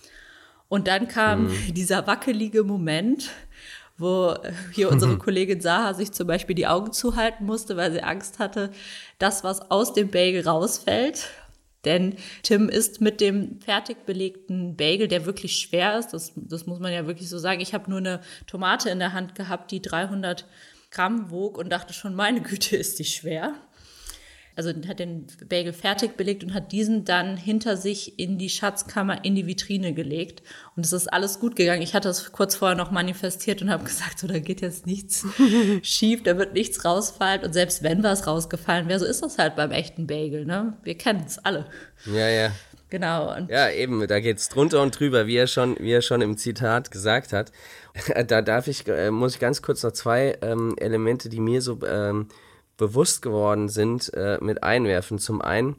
[0.69, 1.53] Und dann kam mhm.
[1.73, 3.29] dieser wackelige Moment,
[3.97, 4.35] wo
[4.73, 8.71] hier unsere Kollegin Saha sich zum Beispiel die Augen zuhalten musste, weil sie Angst hatte,
[9.19, 11.29] dass was aus dem Bagel rausfällt.
[11.85, 16.79] Denn Tim ist mit dem fertig belegten Bagel, der wirklich schwer ist, das, das muss
[16.79, 17.61] man ja wirklich so sagen.
[17.61, 20.45] Ich habe nur eine Tomate in der Hand gehabt, die 300
[20.89, 23.55] Gramm wog und dachte schon, meine Güte, ist die schwer
[24.57, 29.23] also hat den Bagel fertig belegt und hat diesen dann hinter sich in die Schatzkammer,
[29.23, 30.41] in die Vitrine gelegt.
[30.75, 31.83] Und es ist alles gut gegangen.
[31.83, 35.27] Ich hatte das kurz vorher noch manifestiert und habe gesagt, so, da geht jetzt nichts
[35.83, 37.43] schief, da wird nichts rausfallen.
[37.43, 40.75] Und selbst wenn was rausgefallen wäre, so ist das halt beim echten Bagel, ne?
[40.83, 41.67] Wir kennen es alle.
[42.07, 42.51] Ja, ja.
[42.89, 43.35] Genau.
[43.35, 46.37] Und ja, eben, da geht's drunter und drüber, wie er schon, wie er schon im
[46.37, 47.51] Zitat gesagt hat.
[48.27, 51.79] da darf ich, äh, muss ich ganz kurz noch zwei ähm, Elemente, die mir so
[51.85, 52.27] ähm,
[52.77, 55.19] bewusst geworden sind, äh, mit einwerfen.
[55.19, 55.75] Zum einen,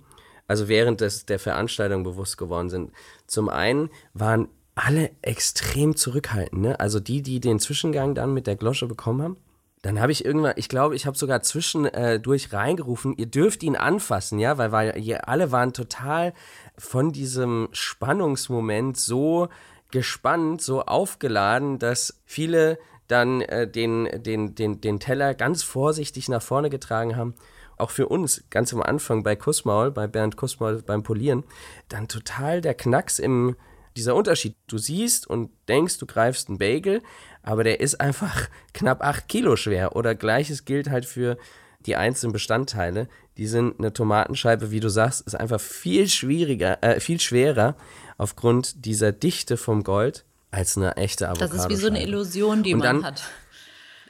[0.47, 2.93] also während des, der Veranstaltung bewusst geworden sind.
[3.27, 6.63] Zum einen waren alle extrem zurückhaltend.
[6.63, 6.81] Ne?
[6.81, 9.37] Also die, die den Zwischengang dann mit der Glosche bekommen haben.
[9.83, 13.77] Dann habe ich irgendwann, ich glaube, ich habe sogar zwischendurch äh, reingerufen, ihr dürft ihn
[13.77, 16.35] anfassen, ja, weil, weil ihr alle waren total
[16.77, 19.49] von diesem Spannungsmoment so
[19.91, 22.79] gespannt, so aufgeladen, dass viele
[23.09, 27.35] dann äh, den, den, den, den Teller ganz vorsichtig nach vorne getragen haben.
[27.77, 31.45] Auch für uns, ganz am Anfang bei Kussmaul, bei Bernd Kussmaul beim Polieren,
[31.89, 33.57] dann total der Knacks im,
[33.97, 34.57] dieser Unterschied.
[34.67, 37.03] Du siehst und denkst, du greifst einen Bagel,
[37.43, 39.97] aber der ist einfach knapp acht Kilo schwer.
[39.97, 41.39] Oder gleiches gilt halt für
[41.87, 43.09] die einzelnen Bestandteile.
[43.37, 47.77] Die sind eine Tomatenscheibe, wie du sagst, ist einfach viel schwieriger, äh, viel schwerer
[48.19, 51.53] aufgrund dieser Dichte vom Gold als eine echte Avocado.
[51.53, 53.25] Das ist wie so eine Illusion, die dann, man hat.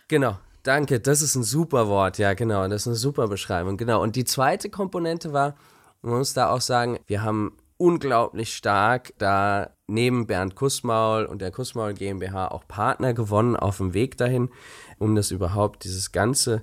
[0.08, 1.00] Genau, danke.
[1.00, 2.18] Das ist ein super Wort.
[2.18, 2.66] Ja, genau.
[2.68, 3.76] Das ist eine super Beschreibung.
[3.76, 4.02] Genau.
[4.02, 5.56] Und die zweite Komponente war,
[6.02, 11.50] man muss da auch sagen, wir haben unglaublich stark da neben Bernd Kussmaul und der
[11.50, 14.50] Kussmaul GmbH auch Partner gewonnen auf dem Weg dahin,
[14.98, 16.62] um das überhaupt, dieses ganze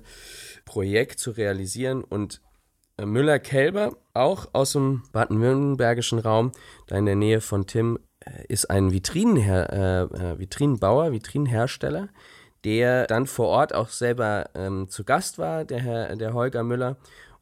[0.64, 2.04] Projekt zu realisieren.
[2.04, 2.40] Und
[2.98, 6.52] äh, Müller-Kelber, auch aus dem baden-württembergischen Raum,
[6.86, 7.98] da in der Nähe von Tim,
[8.48, 12.08] ist ein Vitrinenher äh, äh, Vitrinenbauer, Vitrinenhersteller,
[12.64, 16.96] der dann vor Ort auch selber ähm, zu Gast war, der Herr, der Holger Müller.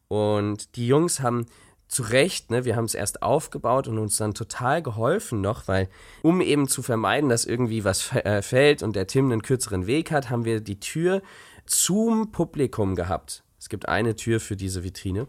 [0.07, 1.47] Und die Jungs haben
[1.87, 5.87] zu Recht, ne, wir haben es erst aufgebaut und uns dann total geholfen noch, weil
[6.21, 10.11] um eben zu vermeiden, dass irgendwie was äh, fällt und der Tim einen kürzeren Weg
[10.11, 11.21] hat, haben wir die Tür
[11.65, 13.43] zum Publikum gehabt.
[13.59, 15.27] Es gibt eine Tür für diese Vitrine.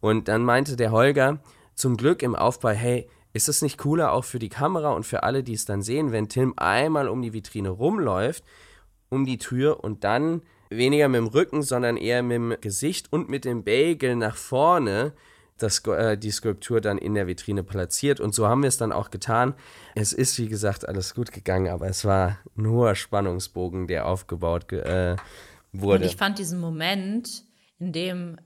[0.00, 1.38] Und dann meinte der Holger
[1.74, 5.22] zum Glück im Aufbau, hey, ist es nicht cooler auch für die Kamera und für
[5.22, 8.44] alle, die es dann sehen, wenn Tim einmal um die Vitrine rumläuft,
[9.08, 13.28] um die Tür und dann weniger mit dem Rücken, sondern eher mit dem Gesicht und
[13.28, 15.12] mit dem Bagel nach vorne
[15.58, 18.20] das, äh, die Skulptur dann in der Vitrine platziert.
[18.20, 19.54] Und so haben wir es dann auch getan.
[19.94, 25.16] Es ist, wie gesagt, alles gut gegangen, aber es war nur Spannungsbogen, der aufgebaut äh,
[25.72, 26.04] wurde.
[26.04, 27.44] Und ich fand diesen Moment,
[27.78, 28.36] in dem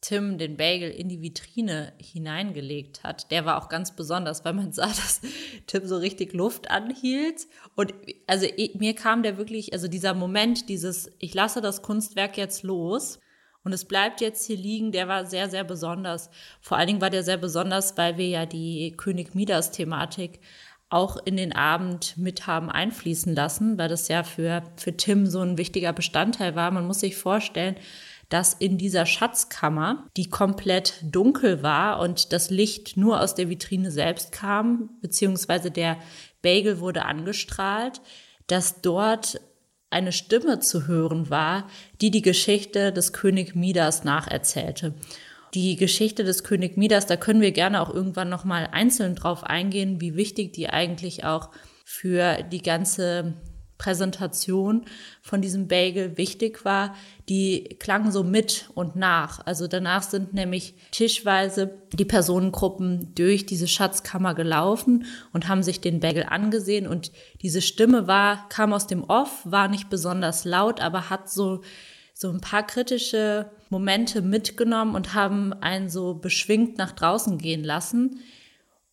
[0.00, 4.72] Tim den Bagel in die Vitrine hineingelegt hat, der war auch ganz besonders, weil man
[4.72, 5.20] sah, dass
[5.66, 7.46] Tim so richtig Luft anhielt.
[7.76, 7.94] Und
[8.26, 13.18] also mir kam der wirklich, also dieser Moment, dieses, ich lasse das Kunstwerk jetzt los
[13.62, 16.30] und es bleibt jetzt hier liegen, der war sehr, sehr besonders.
[16.60, 20.40] Vor allen Dingen war der sehr besonders, weil wir ja die König Midas-Thematik
[20.88, 25.40] auch in den Abend mit haben einfließen lassen, weil das ja für, für Tim so
[25.40, 26.70] ein wichtiger Bestandteil war.
[26.72, 27.76] Man muss sich vorstellen,
[28.30, 33.90] dass in dieser Schatzkammer, die komplett dunkel war und das Licht nur aus der Vitrine
[33.90, 35.98] selbst kam, beziehungsweise der
[36.40, 38.00] Bagel wurde angestrahlt,
[38.46, 39.40] dass dort
[39.90, 41.68] eine Stimme zu hören war,
[42.00, 44.94] die die Geschichte des König Midas nacherzählte.
[45.52, 49.42] Die Geschichte des König Midas, da können wir gerne auch irgendwann noch mal einzeln drauf
[49.42, 51.50] eingehen, wie wichtig die eigentlich auch
[51.84, 53.34] für die ganze
[53.80, 54.84] Präsentation
[55.22, 56.94] von diesem Bagel wichtig war,
[57.30, 59.40] die klang so mit und nach.
[59.46, 65.98] Also danach sind nämlich tischweise die Personengruppen durch diese Schatzkammer gelaufen und haben sich den
[65.98, 71.08] Bagel angesehen und diese Stimme war, kam aus dem Off, war nicht besonders laut, aber
[71.08, 71.62] hat so,
[72.12, 78.20] so ein paar kritische Momente mitgenommen und haben einen so beschwingt nach draußen gehen lassen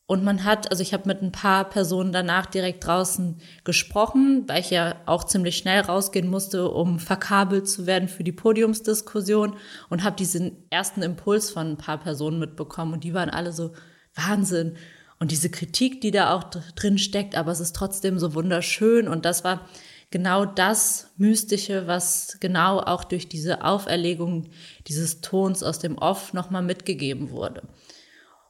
[0.08, 4.62] und man hat, also ich habe mit ein paar Personen danach direkt draußen gesprochen, weil
[4.62, 9.58] ich ja auch ziemlich schnell rausgehen musste, um verkabelt zu werden für die Podiumsdiskussion
[9.90, 13.74] und habe diesen ersten Impuls von ein paar Personen mitbekommen und die waren alle so
[14.16, 14.78] Wahnsinn
[15.20, 19.26] und diese Kritik, die da auch drin steckt, aber es ist trotzdem so wunderschön und
[19.26, 19.68] das war
[20.10, 24.46] genau das Mystische, was genau auch durch diese Auferlegung
[24.88, 27.64] dieses Tons aus dem Off nochmal mitgegeben wurde.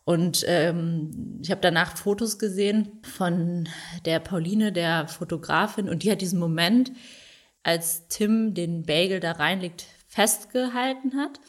[0.07, 3.67] Und ähm, ich habe danach Fotos gesehen von
[4.05, 6.93] der Pauline, der Fotografin, und die hat diesen Moment,
[7.61, 11.41] als Tim den Bagel da reinlegt, festgehalten hat.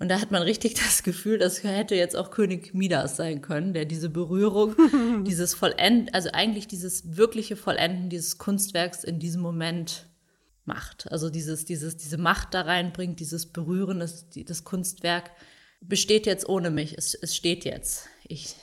[0.00, 3.74] Und da hat man richtig das Gefühl, das hätte jetzt auch König Midas sein können,
[3.74, 4.74] der diese Berührung,
[5.24, 10.08] dieses Vollenden, also eigentlich dieses wirkliche Vollenden dieses Kunstwerks in diesem Moment
[10.64, 11.12] macht.
[11.12, 15.30] Also dieses, dieses, diese Macht da reinbringt, dieses Berühren, das, das Kunstwerk
[15.80, 16.96] besteht jetzt ohne mich.
[16.96, 18.06] Es, es steht jetzt.
[18.26, 18.54] Ich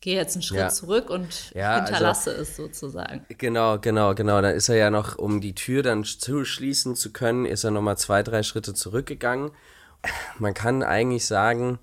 [0.00, 0.68] gehe jetzt einen Schritt ja.
[0.70, 3.24] zurück und ja, also hinterlasse also, es sozusagen.
[3.36, 4.40] Genau, genau, genau.
[4.40, 7.98] Da ist er ja noch, um die Tür dann zuschließen zu können, ist er nochmal
[7.98, 9.50] zwei, drei Schritte zurückgegangen.
[10.38, 11.78] Man kann eigentlich sagen,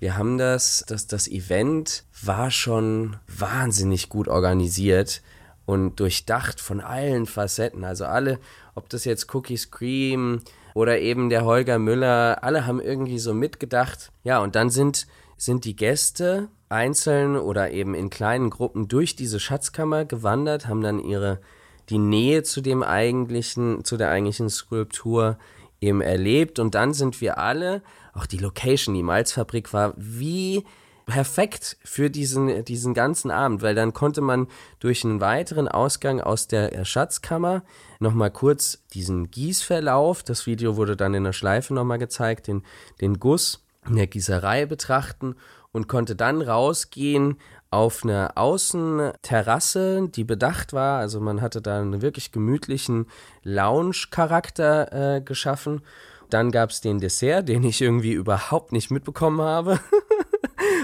[0.00, 5.22] wir haben das, das, das Event war schon wahnsinnig gut organisiert
[5.66, 7.84] und durchdacht von allen Facetten.
[7.84, 8.40] Also alle,
[8.74, 10.40] ob das jetzt Cookie Scream,
[10.74, 14.12] oder eben der Holger Müller, alle haben irgendwie so mitgedacht.
[14.24, 15.06] Ja, und dann sind,
[15.36, 21.00] sind die Gäste einzeln oder eben in kleinen Gruppen durch diese Schatzkammer gewandert, haben dann
[21.00, 21.40] ihre,
[21.88, 25.38] die Nähe zu dem eigentlichen, zu der eigentlichen Skulptur
[25.80, 30.64] eben erlebt und dann sind wir alle, auch die Location, die Malzfabrik war wie
[31.06, 34.46] perfekt für diesen, diesen ganzen Abend, weil dann konnte man
[34.78, 37.62] durch einen weiteren Ausgang aus der Schatzkammer
[38.00, 42.62] nochmal kurz diesen Gießverlauf, das Video wurde dann in der Schleife nochmal gezeigt, den,
[43.00, 45.36] den Guss in der Gießerei betrachten
[45.72, 47.38] und konnte dann rausgehen
[47.70, 50.98] auf eine Außenterrasse, die bedacht war.
[50.98, 53.06] Also man hatte da einen wirklich gemütlichen
[53.44, 55.82] Lounge-Charakter äh, geschaffen.
[56.30, 59.78] Dann gab es den Dessert, den ich irgendwie überhaupt nicht mitbekommen habe.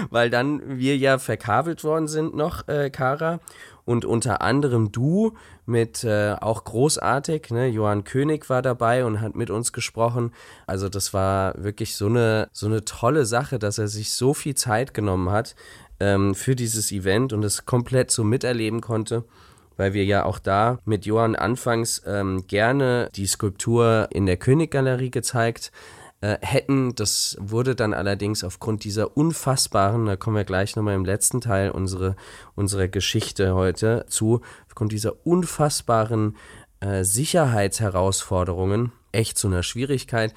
[0.09, 3.39] weil dann wir ja verkabelt worden sind noch, äh, Kara.
[3.87, 5.31] Und unter anderem du
[5.65, 7.67] mit äh, auch großartig, ne?
[7.67, 10.33] Johann König war dabei und hat mit uns gesprochen.
[10.65, 14.55] Also das war wirklich so eine, so eine tolle Sache, dass er sich so viel
[14.55, 15.55] Zeit genommen hat
[16.01, 19.23] ähm, für dieses Event und es komplett so miterleben konnte
[19.79, 25.11] weil wir ja auch da mit Johann anfangs ähm, gerne die Skulptur in der Königgalerie
[25.11, 25.71] gezeigt
[26.21, 26.95] äh, hätten.
[26.95, 31.71] Das wurde dann allerdings aufgrund dieser unfassbaren, da kommen wir gleich nochmal im letzten Teil
[31.71, 32.15] unsere,
[32.55, 36.35] unserer Geschichte heute zu, aufgrund dieser unfassbaren
[36.79, 40.33] äh, Sicherheitsherausforderungen echt zu einer Schwierigkeit.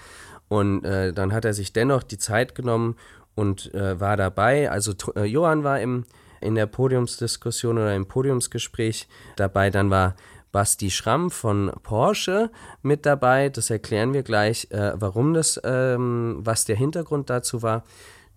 [0.49, 2.97] Und äh, dann hat er sich dennoch die Zeit genommen
[3.35, 4.71] und äh, war dabei.
[4.71, 6.05] Also äh, Johann war im,
[6.41, 9.71] in der Podiumsdiskussion oder im Podiumsgespräch dabei.
[9.71, 10.17] Dann war
[10.53, 12.51] Basti Schramm von Porsche
[12.83, 13.49] mit dabei.
[13.49, 17.85] Das erklären wir gleich, äh, warum das, ähm, was der Hintergrund dazu war.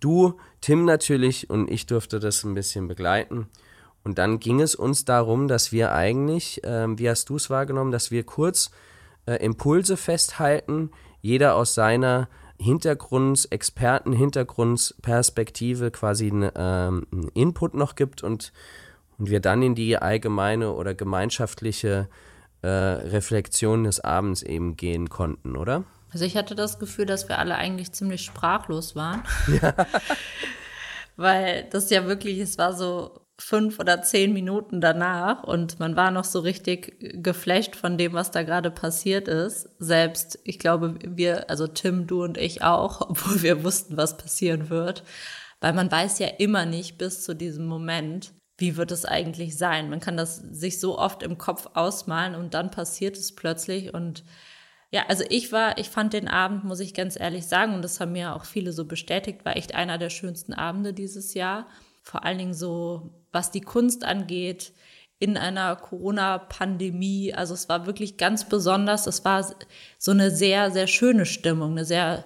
[0.00, 3.48] Du, Tim natürlich und ich durfte das ein bisschen begleiten.
[4.04, 7.90] Und dann ging es uns darum, dass wir eigentlich, äh, wie hast du es wahrgenommen,
[7.90, 8.70] dass wir kurz
[9.26, 10.90] äh, Impulse festhalten,
[11.22, 12.28] jeder aus seiner
[12.60, 18.52] Hintergrunds-, Experten-, Hintergrundsperspektive quasi einen, ähm, Input noch gibt und
[19.18, 22.08] und wir dann in die allgemeine oder gemeinschaftliche
[22.62, 25.84] äh, Reflexion des Abends eben gehen konnten, oder?
[26.12, 29.22] Also ich hatte das Gefühl, dass wir alle eigentlich ziemlich sprachlos waren.
[29.62, 29.74] Ja.
[31.16, 36.10] Weil das ja wirklich, es war so fünf oder zehn Minuten danach und man war
[36.10, 39.68] noch so richtig geflecht von dem, was da gerade passiert ist.
[39.78, 44.70] Selbst, ich glaube, wir, also Tim, du und ich auch, obwohl wir wussten, was passieren
[44.70, 45.04] wird.
[45.60, 49.90] Weil man weiß ja immer nicht bis zu diesem Moment, wie wird es eigentlich sein.
[49.90, 54.24] Man kann das sich so oft im Kopf ausmalen und dann passiert es plötzlich und
[54.90, 57.98] ja, also ich war, ich fand den Abend, muss ich ganz ehrlich sagen, und das
[57.98, 61.66] haben mir auch viele so bestätigt, war echt einer der schönsten Abende dieses Jahr.
[62.00, 64.72] Vor allen Dingen so, was die Kunst angeht,
[65.18, 67.34] in einer Corona-Pandemie.
[67.34, 69.06] Also es war wirklich ganz besonders.
[69.06, 69.44] Es war
[69.98, 72.24] so eine sehr, sehr schöne Stimmung, eine sehr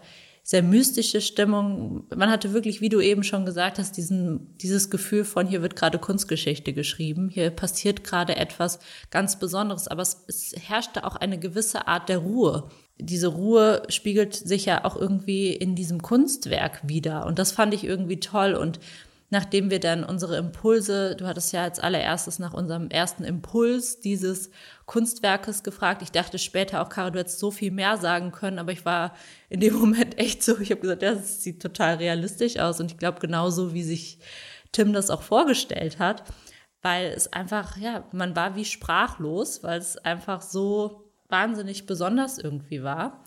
[0.49, 2.07] sehr mystische Stimmung.
[2.17, 5.77] Man hatte wirklich, wie du eben schon gesagt hast, diesen, dieses Gefühl von, hier wird
[5.77, 8.79] gerade Kunstgeschichte geschrieben, hier passiert gerade etwas
[9.11, 12.71] ganz Besonderes, aber es, es herrschte auch eine gewisse Art der Ruhe.
[12.99, 17.85] Diese Ruhe spiegelt sich ja auch irgendwie in diesem Kunstwerk wieder und das fand ich
[17.85, 18.81] irgendwie toll und
[19.29, 24.49] nachdem wir dann unsere Impulse, du hattest ja als allererstes nach unserem ersten Impuls dieses
[24.89, 26.01] Kunstwerkes gefragt.
[26.03, 29.15] Ich dachte später auch, Caro, du hättest so viel mehr sagen können, aber ich war
[29.51, 32.91] in dem Moment echt so, ich habe gesagt, ja, das sieht total realistisch aus und
[32.91, 34.19] ich glaube genauso, wie sich
[34.73, 36.25] Tim das auch vorgestellt hat,
[36.83, 42.83] weil es einfach, ja, man war wie sprachlos, weil es einfach so wahnsinnig besonders irgendwie
[42.83, 43.25] war.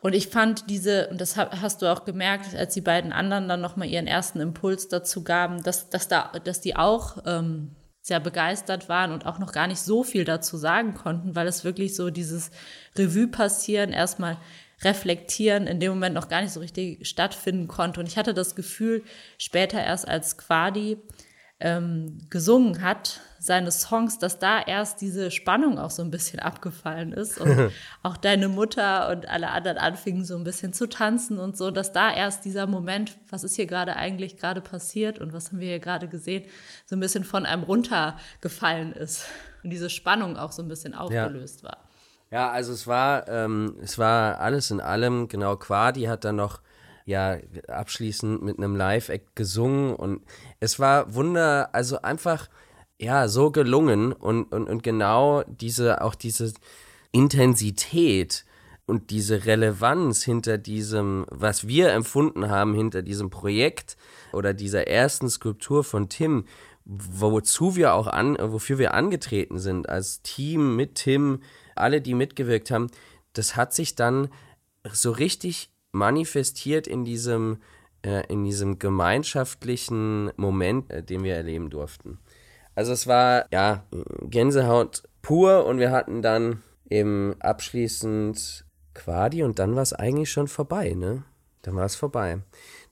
[0.00, 3.60] Und ich fand diese, und das hast du auch gemerkt, als die beiden anderen dann
[3.60, 8.88] nochmal ihren ersten Impuls dazu gaben, dass, dass, da, dass die auch ähm, sehr begeistert
[8.88, 12.10] waren und auch noch gar nicht so viel dazu sagen konnten, weil es wirklich so
[12.10, 12.50] dieses
[12.98, 14.38] Revue passieren, erstmal
[14.82, 18.00] reflektieren in dem Moment noch gar nicht so richtig stattfinden konnte.
[18.00, 19.04] Und ich hatte das Gefühl,
[19.38, 20.98] später erst als Quadi
[21.62, 27.12] ähm, gesungen hat, seine Songs, dass da erst diese Spannung auch so ein bisschen abgefallen
[27.12, 27.70] ist und
[28.02, 31.92] auch deine Mutter und alle anderen anfingen so ein bisschen zu tanzen und so, dass
[31.92, 35.68] da erst dieser Moment, was ist hier gerade eigentlich gerade passiert und was haben wir
[35.68, 36.44] hier gerade gesehen,
[36.84, 39.26] so ein bisschen von einem runtergefallen ist
[39.62, 41.68] und diese Spannung auch so ein bisschen aufgelöst ja.
[41.68, 41.78] war.
[42.32, 46.60] Ja, also es war, ähm, es war alles in allem, genau, Quadi hat dann noch
[47.04, 47.38] ja
[47.68, 50.22] abschließend mit einem Live-Act gesungen und
[50.60, 52.48] es war wunder, also einfach
[52.98, 56.52] ja so gelungen und, und, und genau diese, auch diese
[57.10, 58.44] Intensität
[58.86, 63.96] und diese Relevanz hinter diesem, was wir empfunden haben, hinter diesem Projekt
[64.32, 66.44] oder dieser ersten Skulptur von Tim,
[66.84, 71.40] wozu wir auch an, wofür wir angetreten sind als Team mit Tim,
[71.74, 72.88] alle, die mitgewirkt haben,
[73.32, 74.28] das hat sich dann
[74.92, 77.58] so richtig manifestiert in diesem,
[78.04, 82.18] äh, in diesem gemeinschaftlichen Moment, äh, den wir erleben durften.
[82.74, 83.84] Also es war ja
[84.22, 88.64] Gänsehaut pur und wir hatten dann eben abschließend
[88.94, 91.24] Quadi und dann war es eigentlich schon vorbei, ne?
[91.62, 92.40] Dann war es vorbei.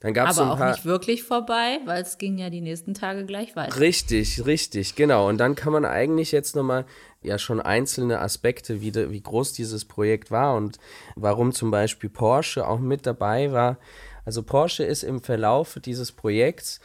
[0.01, 2.95] Dann gab's Aber so auch paar nicht wirklich vorbei, weil es ging ja die nächsten
[2.95, 3.79] Tage gleich weiter.
[3.79, 5.29] Richtig, richtig, genau.
[5.29, 6.85] Und dann kann man eigentlich jetzt nochmal
[7.21, 10.79] ja schon einzelne Aspekte, wie, de, wie groß dieses Projekt war und
[11.15, 13.77] warum zum Beispiel Porsche auch mit dabei war.
[14.25, 16.79] Also Porsche ist im Verlauf dieses Projekts,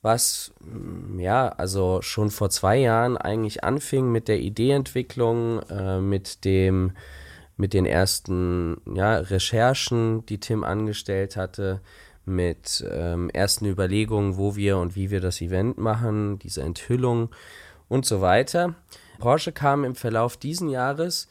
[0.00, 6.44] was mm, ja, also schon vor zwei Jahren eigentlich anfing mit der Ideeentwicklung, äh, mit
[6.44, 6.92] dem
[7.56, 11.82] mit den ersten ja, Recherchen, die Tim angestellt hatte,
[12.30, 17.28] mit ähm, ersten Überlegungen, wo wir und wie wir das Event machen, diese Enthüllung
[17.88, 18.74] und so weiter.
[19.18, 21.28] Porsche kam im Verlauf diesen Jahres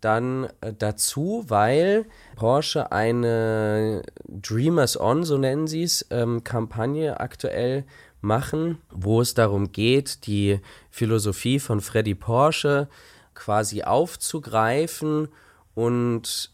[0.00, 7.84] dann äh, dazu, weil Porsche eine Dreamers On, so nennen sie es, ähm, Kampagne aktuell
[8.20, 12.88] machen, wo es darum geht, die Philosophie von Freddy Porsche
[13.34, 15.28] quasi aufzugreifen
[15.74, 16.51] und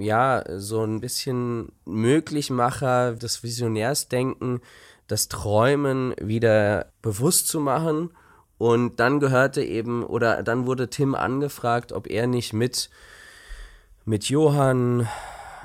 [0.00, 4.60] ja, so ein bisschen Möglichmacher, das Visionärsdenken,
[5.06, 8.10] das Träumen wieder bewusst zu machen
[8.58, 12.90] und dann gehörte eben, oder dann wurde Tim angefragt, ob er nicht mit,
[14.04, 15.06] mit Johann,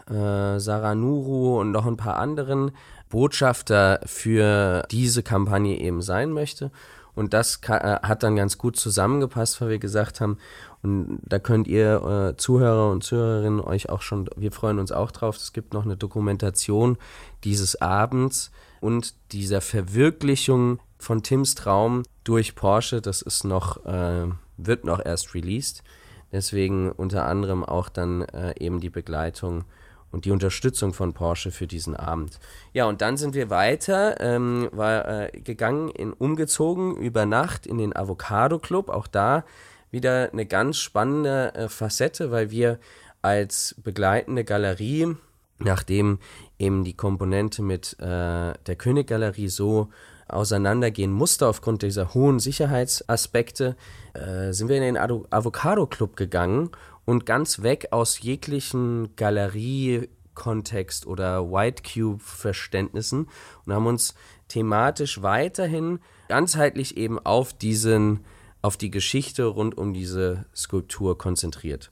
[0.10, 2.72] äh, Saranuru und noch ein paar anderen
[3.10, 6.72] Botschafter für diese Kampagne eben sein möchte.
[7.14, 10.38] Und das äh, hat dann ganz gut zusammengepasst, weil wir gesagt haben,
[10.84, 15.12] und da könnt ihr äh, Zuhörer und Zuhörerinnen euch auch schon, wir freuen uns auch
[15.12, 16.98] drauf, es gibt noch eine Dokumentation
[17.44, 24.28] dieses Abends und dieser Verwirklichung von Tims Traum durch Porsche, das ist noch, äh,
[24.58, 25.84] wird noch erst released.
[26.32, 29.66] Deswegen unter anderem auch dann äh, eben die Begleitung
[30.12, 32.40] und die Unterstützung von Porsche für diesen Abend.
[32.74, 37.78] Ja, und dann sind wir weiter, ähm, war äh, gegangen, in, umgezogen über Nacht in
[37.78, 38.90] den Avocado Club.
[38.90, 39.44] Auch da
[39.92, 42.80] wieder eine ganz spannende äh, Facette, weil wir
[43.22, 45.16] als begleitende Galerie
[45.64, 46.20] nachdem
[46.60, 49.90] eben die Komponente mit äh, der Königgalerie so
[50.28, 53.76] auseinandergehen musste aufgrund dieser hohen Sicherheitsaspekte,
[54.14, 56.70] äh, sind wir in den Avocado Club gegangen
[57.06, 63.28] und ganz weg aus jeglichen Galerie-Kontext oder White Cube-Verständnissen
[63.66, 64.16] und haben uns
[64.48, 68.24] thematisch weiterhin ganzheitlich eben auf diesen,
[68.62, 71.92] auf die Geschichte rund um diese Skulptur konzentriert.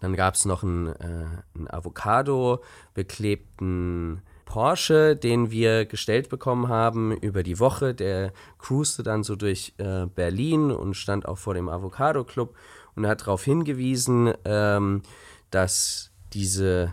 [0.00, 2.62] Dann gab es noch einen, äh, einen Avocado
[2.94, 7.94] beklebten Porsche, den wir gestellt bekommen haben über die Woche.
[7.94, 12.56] Der cruiste dann so durch äh, Berlin und stand auch vor dem Avocado Club
[12.96, 15.02] und hat darauf hingewiesen, ähm,
[15.50, 16.92] dass diese,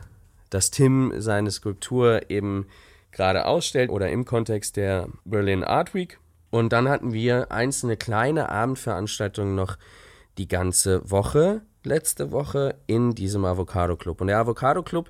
[0.49, 2.67] dass Tim seine Skulptur eben
[3.11, 6.19] gerade ausstellt oder im Kontext der Berlin Art Week.
[6.49, 9.77] Und dann hatten wir einzelne kleine Abendveranstaltungen noch
[10.37, 14.21] die ganze Woche, letzte Woche, in diesem Avocado Club.
[14.21, 15.09] Und der Avocado Club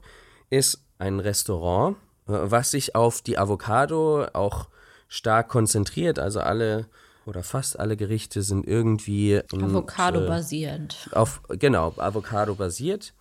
[0.50, 4.68] ist ein Restaurant, was sich auf die Avocado auch
[5.08, 6.20] stark konzentriert.
[6.20, 6.88] Also alle
[7.26, 11.10] oder fast alle Gerichte sind irgendwie Avocado basierend.
[11.12, 13.14] Äh, auf genau Avocado basiert.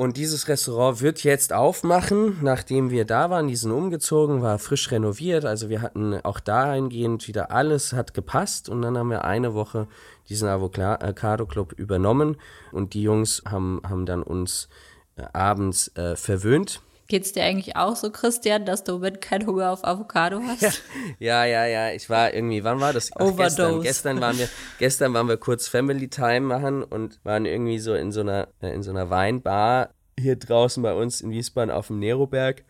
[0.00, 3.48] Und dieses Restaurant wird jetzt aufmachen, nachdem wir da waren.
[3.48, 5.44] Die sind umgezogen, war frisch renoviert.
[5.44, 8.68] Also wir hatten auch dahingehend wieder alles hat gepasst.
[8.68, 9.88] Und dann haben wir eine Woche
[10.28, 12.36] diesen Avocado Club übernommen.
[12.70, 14.68] Und die Jungs haben, haben dann uns
[15.16, 16.80] äh, abends äh, verwöhnt.
[17.08, 20.82] Geht's dir eigentlich auch so, Christian, dass du mit kein Hunger auf Avocado hast?
[21.18, 21.90] Ja, ja, ja.
[21.90, 23.10] Ich war irgendwie, wann war das?
[23.14, 23.80] Ach, Overdose.
[23.80, 24.48] Gestern, gestern waren wir,
[24.78, 28.74] gestern waren wir kurz Family Time machen und waren irgendwie so in so einer, äh,
[28.74, 32.64] in so einer Weinbar hier draußen bei uns in Wiesbaden auf dem Neroberg.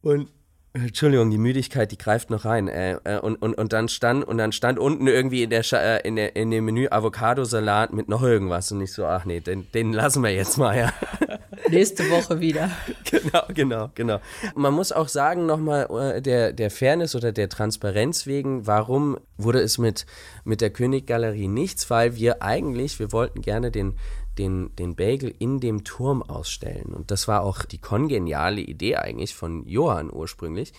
[0.00, 0.30] Und
[0.72, 2.68] Entschuldigung, die Müdigkeit, die greift noch rein.
[2.68, 6.06] Äh, äh, und, und, und dann stand und dann stand unten irgendwie in der, äh,
[6.06, 9.70] in, der in dem Menü Avocado-Salat mit noch irgendwas und ich so, ach nee, den,
[9.72, 10.92] den lassen wir jetzt mal, ja.
[11.70, 12.70] Nächste Woche wieder.
[13.10, 14.20] Genau, genau, genau.
[14.54, 19.60] Man muss auch sagen, nochmal äh, der, der Fairness oder der Transparenz wegen, warum wurde
[19.60, 20.04] es mit,
[20.44, 21.88] mit der Königgalerie nichts?
[21.88, 23.94] Weil wir eigentlich, wir wollten gerne den,
[24.38, 26.92] den, den Bagel in dem Turm ausstellen.
[26.94, 30.72] Und das war auch die kongeniale Idee eigentlich von Johann ursprünglich.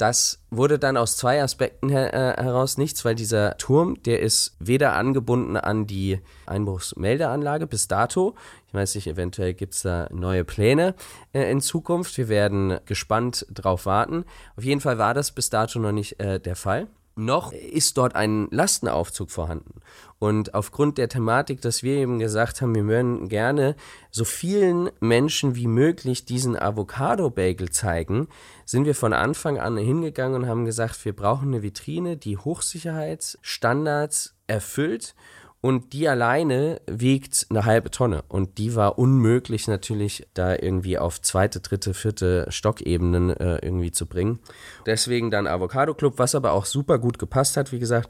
[0.00, 4.56] Das wurde dann aus zwei Aspekten her äh, heraus nichts, weil dieser Turm, der ist
[4.58, 8.34] weder angebunden an die Einbruchsmeldeanlage bis dato.
[8.70, 10.94] Ich weiß nicht, eventuell gibt es da neue Pläne
[11.32, 12.16] äh, in Zukunft.
[12.16, 14.24] Wir werden gespannt drauf warten.
[14.56, 16.86] Auf jeden Fall war das bis dato noch nicht äh, der Fall.
[17.16, 19.80] Noch ist dort ein Lastenaufzug vorhanden.
[20.20, 23.74] Und aufgrund der Thematik, dass wir eben gesagt haben, wir würden gerne
[24.12, 28.28] so vielen Menschen wie möglich diesen Avocado-Bagel zeigen,
[28.64, 34.36] sind wir von Anfang an hingegangen und haben gesagt, wir brauchen eine Vitrine, die Hochsicherheitsstandards
[34.46, 35.16] erfüllt
[35.60, 38.22] und die alleine wiegt eine halbe Tonne.
[38.28, 44.06] Und die war unmöglich natürlich da irgendwie auf zweite, dritte, vierte Stockebenen äh, irgendwie zu
[44.06, 44.40] bringen.
[44.86, 48.08] Deswegen dann Avocado Club, was aber auch super gut gepasst hat, wie gesagt.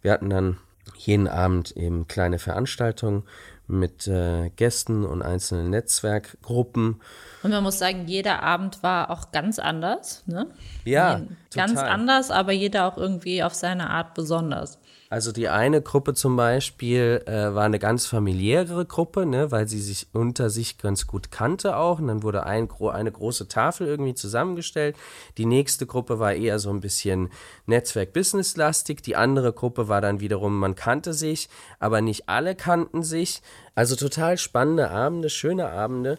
[0.00, 0.58] Wir hatten dann
[0.96, 3.24] jeden Abend eben kleine Veranstaltungen
[3.66, 7.00] mit äh, Gästen und einzelnen Netzwerkgruppen.
[7.42, 10.22] Und man muss sagen, jeder Abend war auch ganz anders.
[10.26, 10.46] Ne?
[10.84, 11.22] Ja,
[11.54, 11.88] ganz total.
[11.88, 14.78] anders, aber jeder auch irgendwie auf seine Art besonders.
[15.12, 19.82] Also die eine Gruppe zum Beispiel äh, war eine ganz familiäre Gruppe, ne, weil sie
[19.82, 21.98] sich unter sich ganz gut kannte auch.
[21.98, 24.96] Und dann wurde ein, eine große Tafel irgendwie zusammengestellt.
[25.36, 27.28] Die nächste Gruppe war eher so ein bisschen
[27.66, 29.02] Netzwerk-Business-lastig.
[29.02, 33.42] Die andere Gruppe war dann wiederum, man kannte sich, aber nicht alle kannten sich.
[33.74, 36.16] Also total spannende Abende, schöne Abende.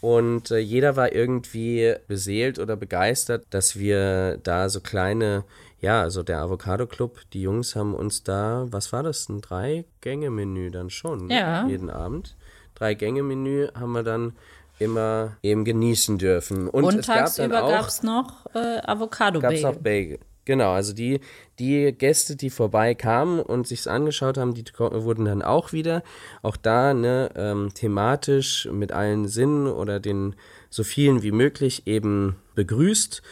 [0.00, 5.42] Und äh, jeder war irgendwie beseelt oder begeistert, dass wir da so kleine
[5.80, 10.70] ja, also der Avocado Club, die Jungs haben uns da, was war das, ein Drei-Gänge-Menü
[10.70, 11.34] dann schon, ne?
[11.34, 11.66] ja.
[11.66, 12.36] jeden Abend.
[12.74, 14.32] Drei-Gänge-Menü haben wir dann
[14.78, 16.68] immer eben genießen dürfen.
[16.68, 19.40] Und, Und tagsüber gab es noch äh, Avocado-Bagel.
[19.40, 20.18] Gab es noch Bagel.
[20.44, 21.20] Genau, also die,
[21.58, 26.02] die Gäste, die vorbeikamen und sich's angeschaut haben, die wurden dann auch wieder,
[26.40, 30.34] auch da, ne, ähm, thematisch mit allen Sinnen oder den
[30.70, 33.22] so vielen wie möglich eben begrüßt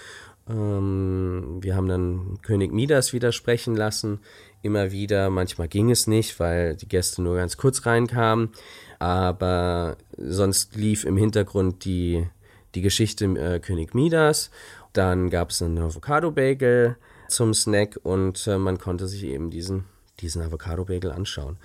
[0.49, 4.21] ähm, wir haben dann König Midas widersprechen lassen,
[4.63, 5.31] immer wieder.
[5.31, 8.51] Manchmal ging es nicht, weil die Gäste nur ganz kurz reinkamen.
[8.99, 12.27] Aber sonst lief im Hintergrund die,
[12.75, 14.51] die Geschichte äh, König Midas.
[14.93, 16.97] Dann gab es einen Avocado-Bagel
[17.29, 19.85] zum Snack und äh, man konnte sich eben diesen,
[20.21, 21.59] diesen Avocado-Bagel anschauen.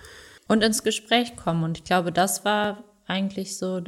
[0.48, 1.64] Und ins Gespräch kommen.
[1.64, 3.82] Und ich glaube, das war eigentlich so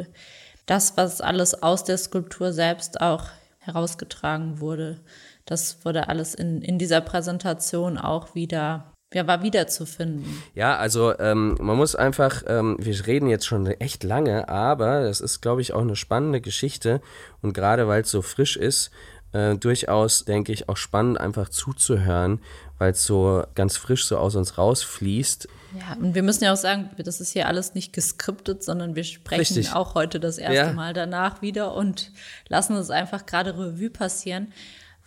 [0.65, 3.25] das, was alles aus der Skulptur selbst auch
[3.63, 4.99] herausgetragen wurde.
[5.45, 10.25] Das wurde alles in, in dieser Präsentation auch wieder ja, war wiederzufinden.
[10.55, 15.21] Ja, also ähm, man muss einfach, ähm, wir reden jetzt schon echt lange, aber das
[15.21, 16.99] ist, glaube ich, auch eine spannende Geschichte
[17.41, 18.91] und gerade weil es so frisch ist,
[19.33, 22.39] äh, durchaus, denke ich, auch spannend einfach zuzuhören,
[22.77, 25.47] weil es so ganz frisch so aus uns rausfließt.
[25.79, 29.03] Ja, und wir müssen ja auch sagen, das ist hier alles nicht geskriptet, sondern wir
[29.03, 29.73] sprechen Richtig.
[29.73, 30.73] auch heute das erste ja.
[30.73, 32.11] Mal danach wieder und
[32.47, 34.53] lassen es einfach gerade Revue passieren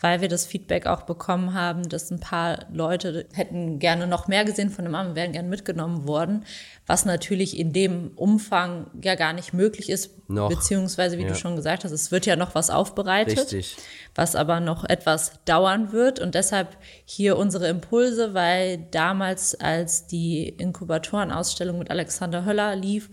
[0.07, 4.45] weil wir das Feedback auch bekommen haben, dass ein paar Leute hätten gerne noch mehr
[4.45, 6.45] gesehen von dem Album, wären gerne mitgenommen worden,
[6.87, 10.49] was natürlich in dem Umfang ja gar nicht möglich ist, noch.
[10.49, 11.29] beziehungsweise wie ja.
[11.31, 13.77] du schon gesagt hast, es wird ja noch was aufbereitet, Richtig.
[14.15, 20.51] was aber noch etwas dauern wird und deshalb hier unsere Impulse, weil damals, als die
[20.51, 23.11] Inkubatorenausstellung mit Alexander Höller lief,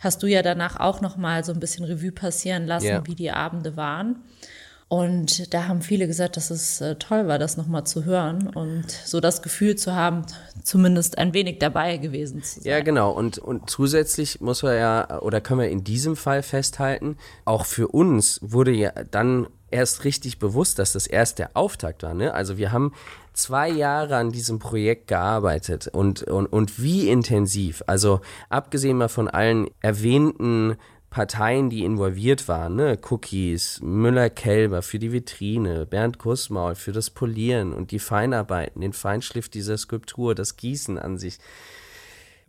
[0.00, 3.06] hast du ja danach auch noch mal so ein bisschen Revue passieren lassen, ja.
[3.06, 4.22] wie die Abende waren.
[4.88, 8.88] Und da haben viele gesagt, dass es äh, toll war, das nochmal zu hören und
[8.88, 10.22] so das Gefühl zu haben,
[10.62, 12.70] zumindest ein wenig dabei gewesen zu sein.
[12.70, 13.10] Ja, genau.
[13.10, 17.88] Und, und zusätzlich muss man ja, oder können wir in diesem Fall festhalten, auch für
[17.88, 22.14] uns wurde ja dann erst richtig bewusst, dass das erst der Auftakt war.
[22.14, 22.32] Ne?
[22.32, 22.92] Also wir haben
[23.32, 27.82] zwei Jahre an diesem Projekt gearbeitet und, und, und wie intensiv.
[27.88, 30.76] Also abgesehen mal von allen erwähnten
[31.16, 32.98] Parteien, die involviert waren, ne?
[33.08, 39.48] Cookies, Müller-Kelber für die Vitrine, Bernd Kussmaul für das Polieren und die Feinarbeiten, den Feinschliff
[39.48, 41.38] dieser Skulptur, das Gießen an sich,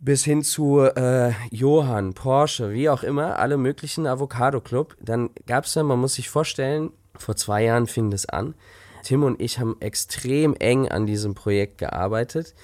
[0.00, 4.98] bis hin zu äh, Johann, Porsche, wie auch immer, alle möglichen Avocado Club.
[5.00, 8.54] Dann gab es ja, man muss sich vorstellen, vor zwei Jahren fing das an.
[9.02, 12.54] Tim und ich haben extrem eng an diesem Projekt gearbeitet.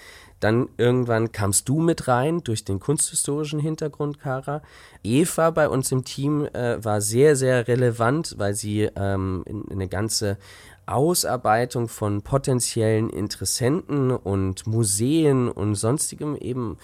[0.41, 4.63] Dann irgendwann kamst du mit rein durch den kunsthistorischen Hintergrund, Kara.
[5.03, 9.73] Eva bei uns im Team äh, war sehr, sehr relevant, weil sie ähm, in, in
[9.73, 10.39] eine ganze
[10.87, 16.77] Ausarbeitung von potenziellen Interessenten und Museen und sonstigem eben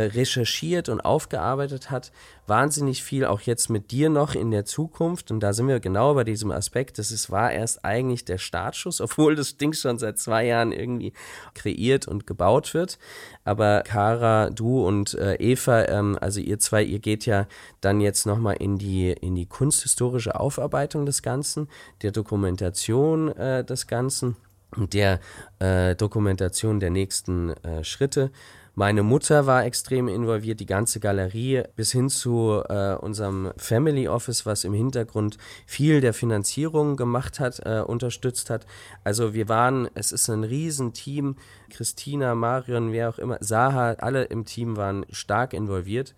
[0.00, 2.12] recherchiert und aufgearbeitet hat.
[2.46, 5.30] Wahnsinnig viel auch jetzt mit dir noch in der Zukunft.
[5.30, 6.98] Und da sind wir genau bei diesem Aspekt.
[6.98, 11.12] Das ist, war erst eigentlich der Startschuss, obwohl das Ding schon seit zwei Jahren irgendwie
[11.54, 12.98] kreiert und gebaut wird.
[13.44, 17.46] Aber Kara, du und äh, Eva, ähm, also ihr zwei, ihr geht ja
[17.80, 21.68] dann jetzt nochmal in die, in die kunsthistorische Aufarbeitung des Ganzen,
[22.02, 24.36] der Dokumentation äh, des Ganzen
[24.76, 25.20] und der
[25.58, 28.30] äh, Dokumentation der nächsten äh, Schritte.
[28.78, 34.46] Meine Mutter war extrem involviert, die ganze Galerie bis hin zu äh, unserem Family Office,
[34.46, 38.66] was im Hintergrund viel der Finanzierung gemacht hat, äh, unterstützt hat.
[39.02, 41.34] Also wir waren, es ist ein Riesenteam.
[41.70, 46.14] Christina, Marion, wer auch immer, Saha, alle im Team waren stark involviert.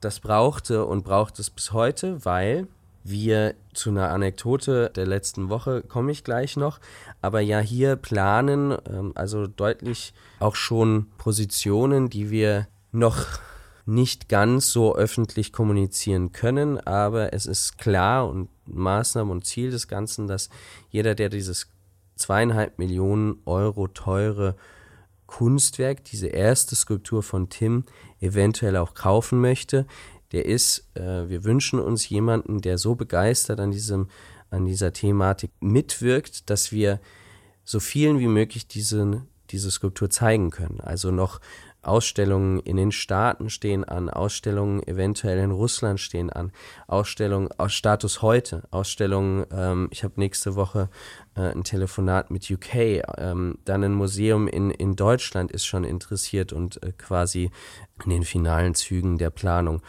[0.00, 2.66] Das brauchte und braucht es bis heute, weil
[3.02, 6.80] wir zu einer Anekdote der letzten Woche komme ich gleich noch,
[7.22, 13.26] aber ja hier planen, ähm, also deutlich auch schon Positionen, die wir noch
[13.86, 19.88] nicht ganz so öffentlich kommunizieren können, aber es ist klar und Maßnahme und Ziel des
[19.88, 20.48] Ganzen, dass
[20.90, 21.68] jeder, der dieses
[22.16, 24.56] zweieinhalb Millionen Euro teure
[25.26, 27.84] Kunstwerk, diese erste Skulptur von Tim,
[28.20, 29.86] eventuell auch kaufen möchte,
[30.32, 34.08] der ist, äh, wir wünschen uns jemanden, der so begeistert an diesem,
[34.50, 37.00] an dieser Thematik mitwirkt, dass wir
[37.64, 40.80] so vielen wie möglich diese, diese Skulptur zeigen können.
[40.80, 41.40] Also noch
[41.82, 46.52] Ausstellungen in den Staaten stehen an, Ausstellungen eventuell in Russland stehen an,
[46.86, 50.90] Ausstellungen aus Status heute, Ausstellungen, ähm, ich habe nächste Woche
[51.36, 56.52] äh, ein Telefonat mit UK, ähm, dann ein Museum in, in Deutschland ist schon interessiert
[56.52, 57.50] und äh, quasi
[58.04, 59.82] in den finalen Zügen der Planung.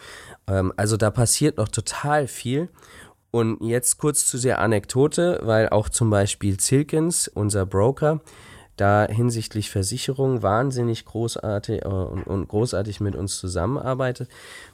[0.46, 2.68] Ähm, also da passiert noch total viel.
[3.30, 8.20] Und jetzt kurz zu der Anekdote, weil auch zum Beispiel Zilkens, unser Broker,
[8.76, 14.28] da hinsichtlich Versicherung wahnsinnig großartig äh, und, und, großartig mit uns zusammenarbeitet,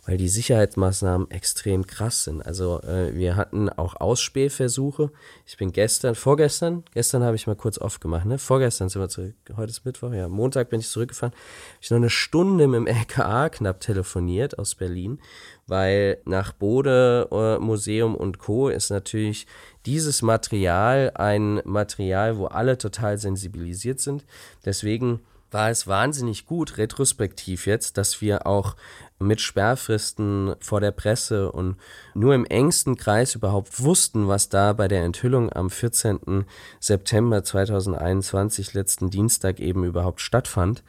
[0.07, 2.43] weil die Sicherheitsmaßnahmen extrem krass sind.
[2.43, 5.11] Also äh, wir hatten auch Ausspähversuche.
[5.47, 8.39] Ich bin gestern, vorgestern, gestern habe ich mal kurz aufgemacht, ne?
[8.39, 11.33] Vorgestern sind wir zurück, heute ist Mittwoch, ja, Montag bin ich zurückgefahren.
[11.33, 15.19] Habe ich noch eine Stunde mit dem LKA knapp telefoniert aus Berlin,
[15.67, 18.69] weil nach Bode äh, Museum und Co.
[18.69, 19.47] ist natürlich
[19.89, 24.27] dieses Material ein Material, wo alle total sensibilisiert sind.
[24.67, 25.21] Deswegen
[25.51, 28.77] war es wahnsinnig gut, retrospektiv jetzt, dass wir auch
[29.19, 31.77] mit Sperrfristen vor der Presse und
[32.13, 36.45] nur im engsten Kreis überhaupt wussten, was da bei der Enthüllung am 14.
[36.81, 40.83] September 2021, letzten Dienstag eben überhaupt stattfand.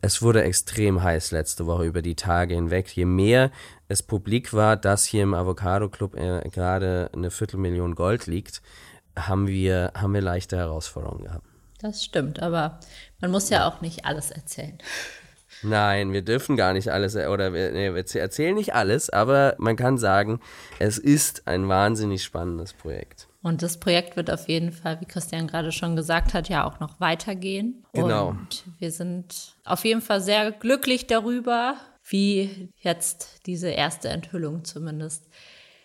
[0.00, 2.88] Es wurde extrem heiß letzte Woche über die Tage hinweg.
[2.94, 3.50] Je mehr
[3.88, 8.62] es publik war, dass hier im Avocado Club äh, gerade eine Viertelmillion Gold liegt,
[9.18, 11.46] haben wir, haben wir leichte Herausforderungen gehabt.
[11.80, 12.78] Das stimmt, aber
[13.20, 14.78] man muss ja auch nicht alles erzählen.
[15.62, 19.74] Nein, wir dürfen gar nicht alles, oder wir, nee, wir erzählen nicht alles, aber man
[19.74, 20.40] kann sagen,
[20.78, 23.28] es ist ein wahnsinnig spannendes Projekt.
[23.42, 26.80] Und das Projekt wird auf jeden Fall, wie Christian gerade schon gesagt hat, ja auch
[26.80, 27.84] noch weitergehen.
[27.92, 28.28] Genau.
[28.28, 35.28] Und wir sind auf jeden Fall sehr glücklich darüber, wie jetzt diese erste Enthüllung zumindest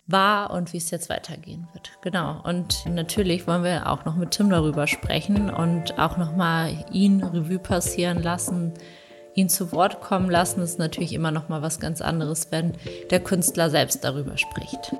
[0.06, 1.92] war und wie es jetzt weitergehen wird.
[2.02, 2.40] Genau.
[2.44, 7.58] Und natürlich wollen wir auch noch mit Tim darüber sprechen und auch nochmal ihn Revue
[7.58, 8.74] passieren lassen,
[9.34, 10.60] ihn zu Wort kommen lassen.
[10.60, 12.72] Das ist natürlich immer noch mal was ganz anderes, wenn
[13.10, 14.94] der Künstler selbst darüber spricht.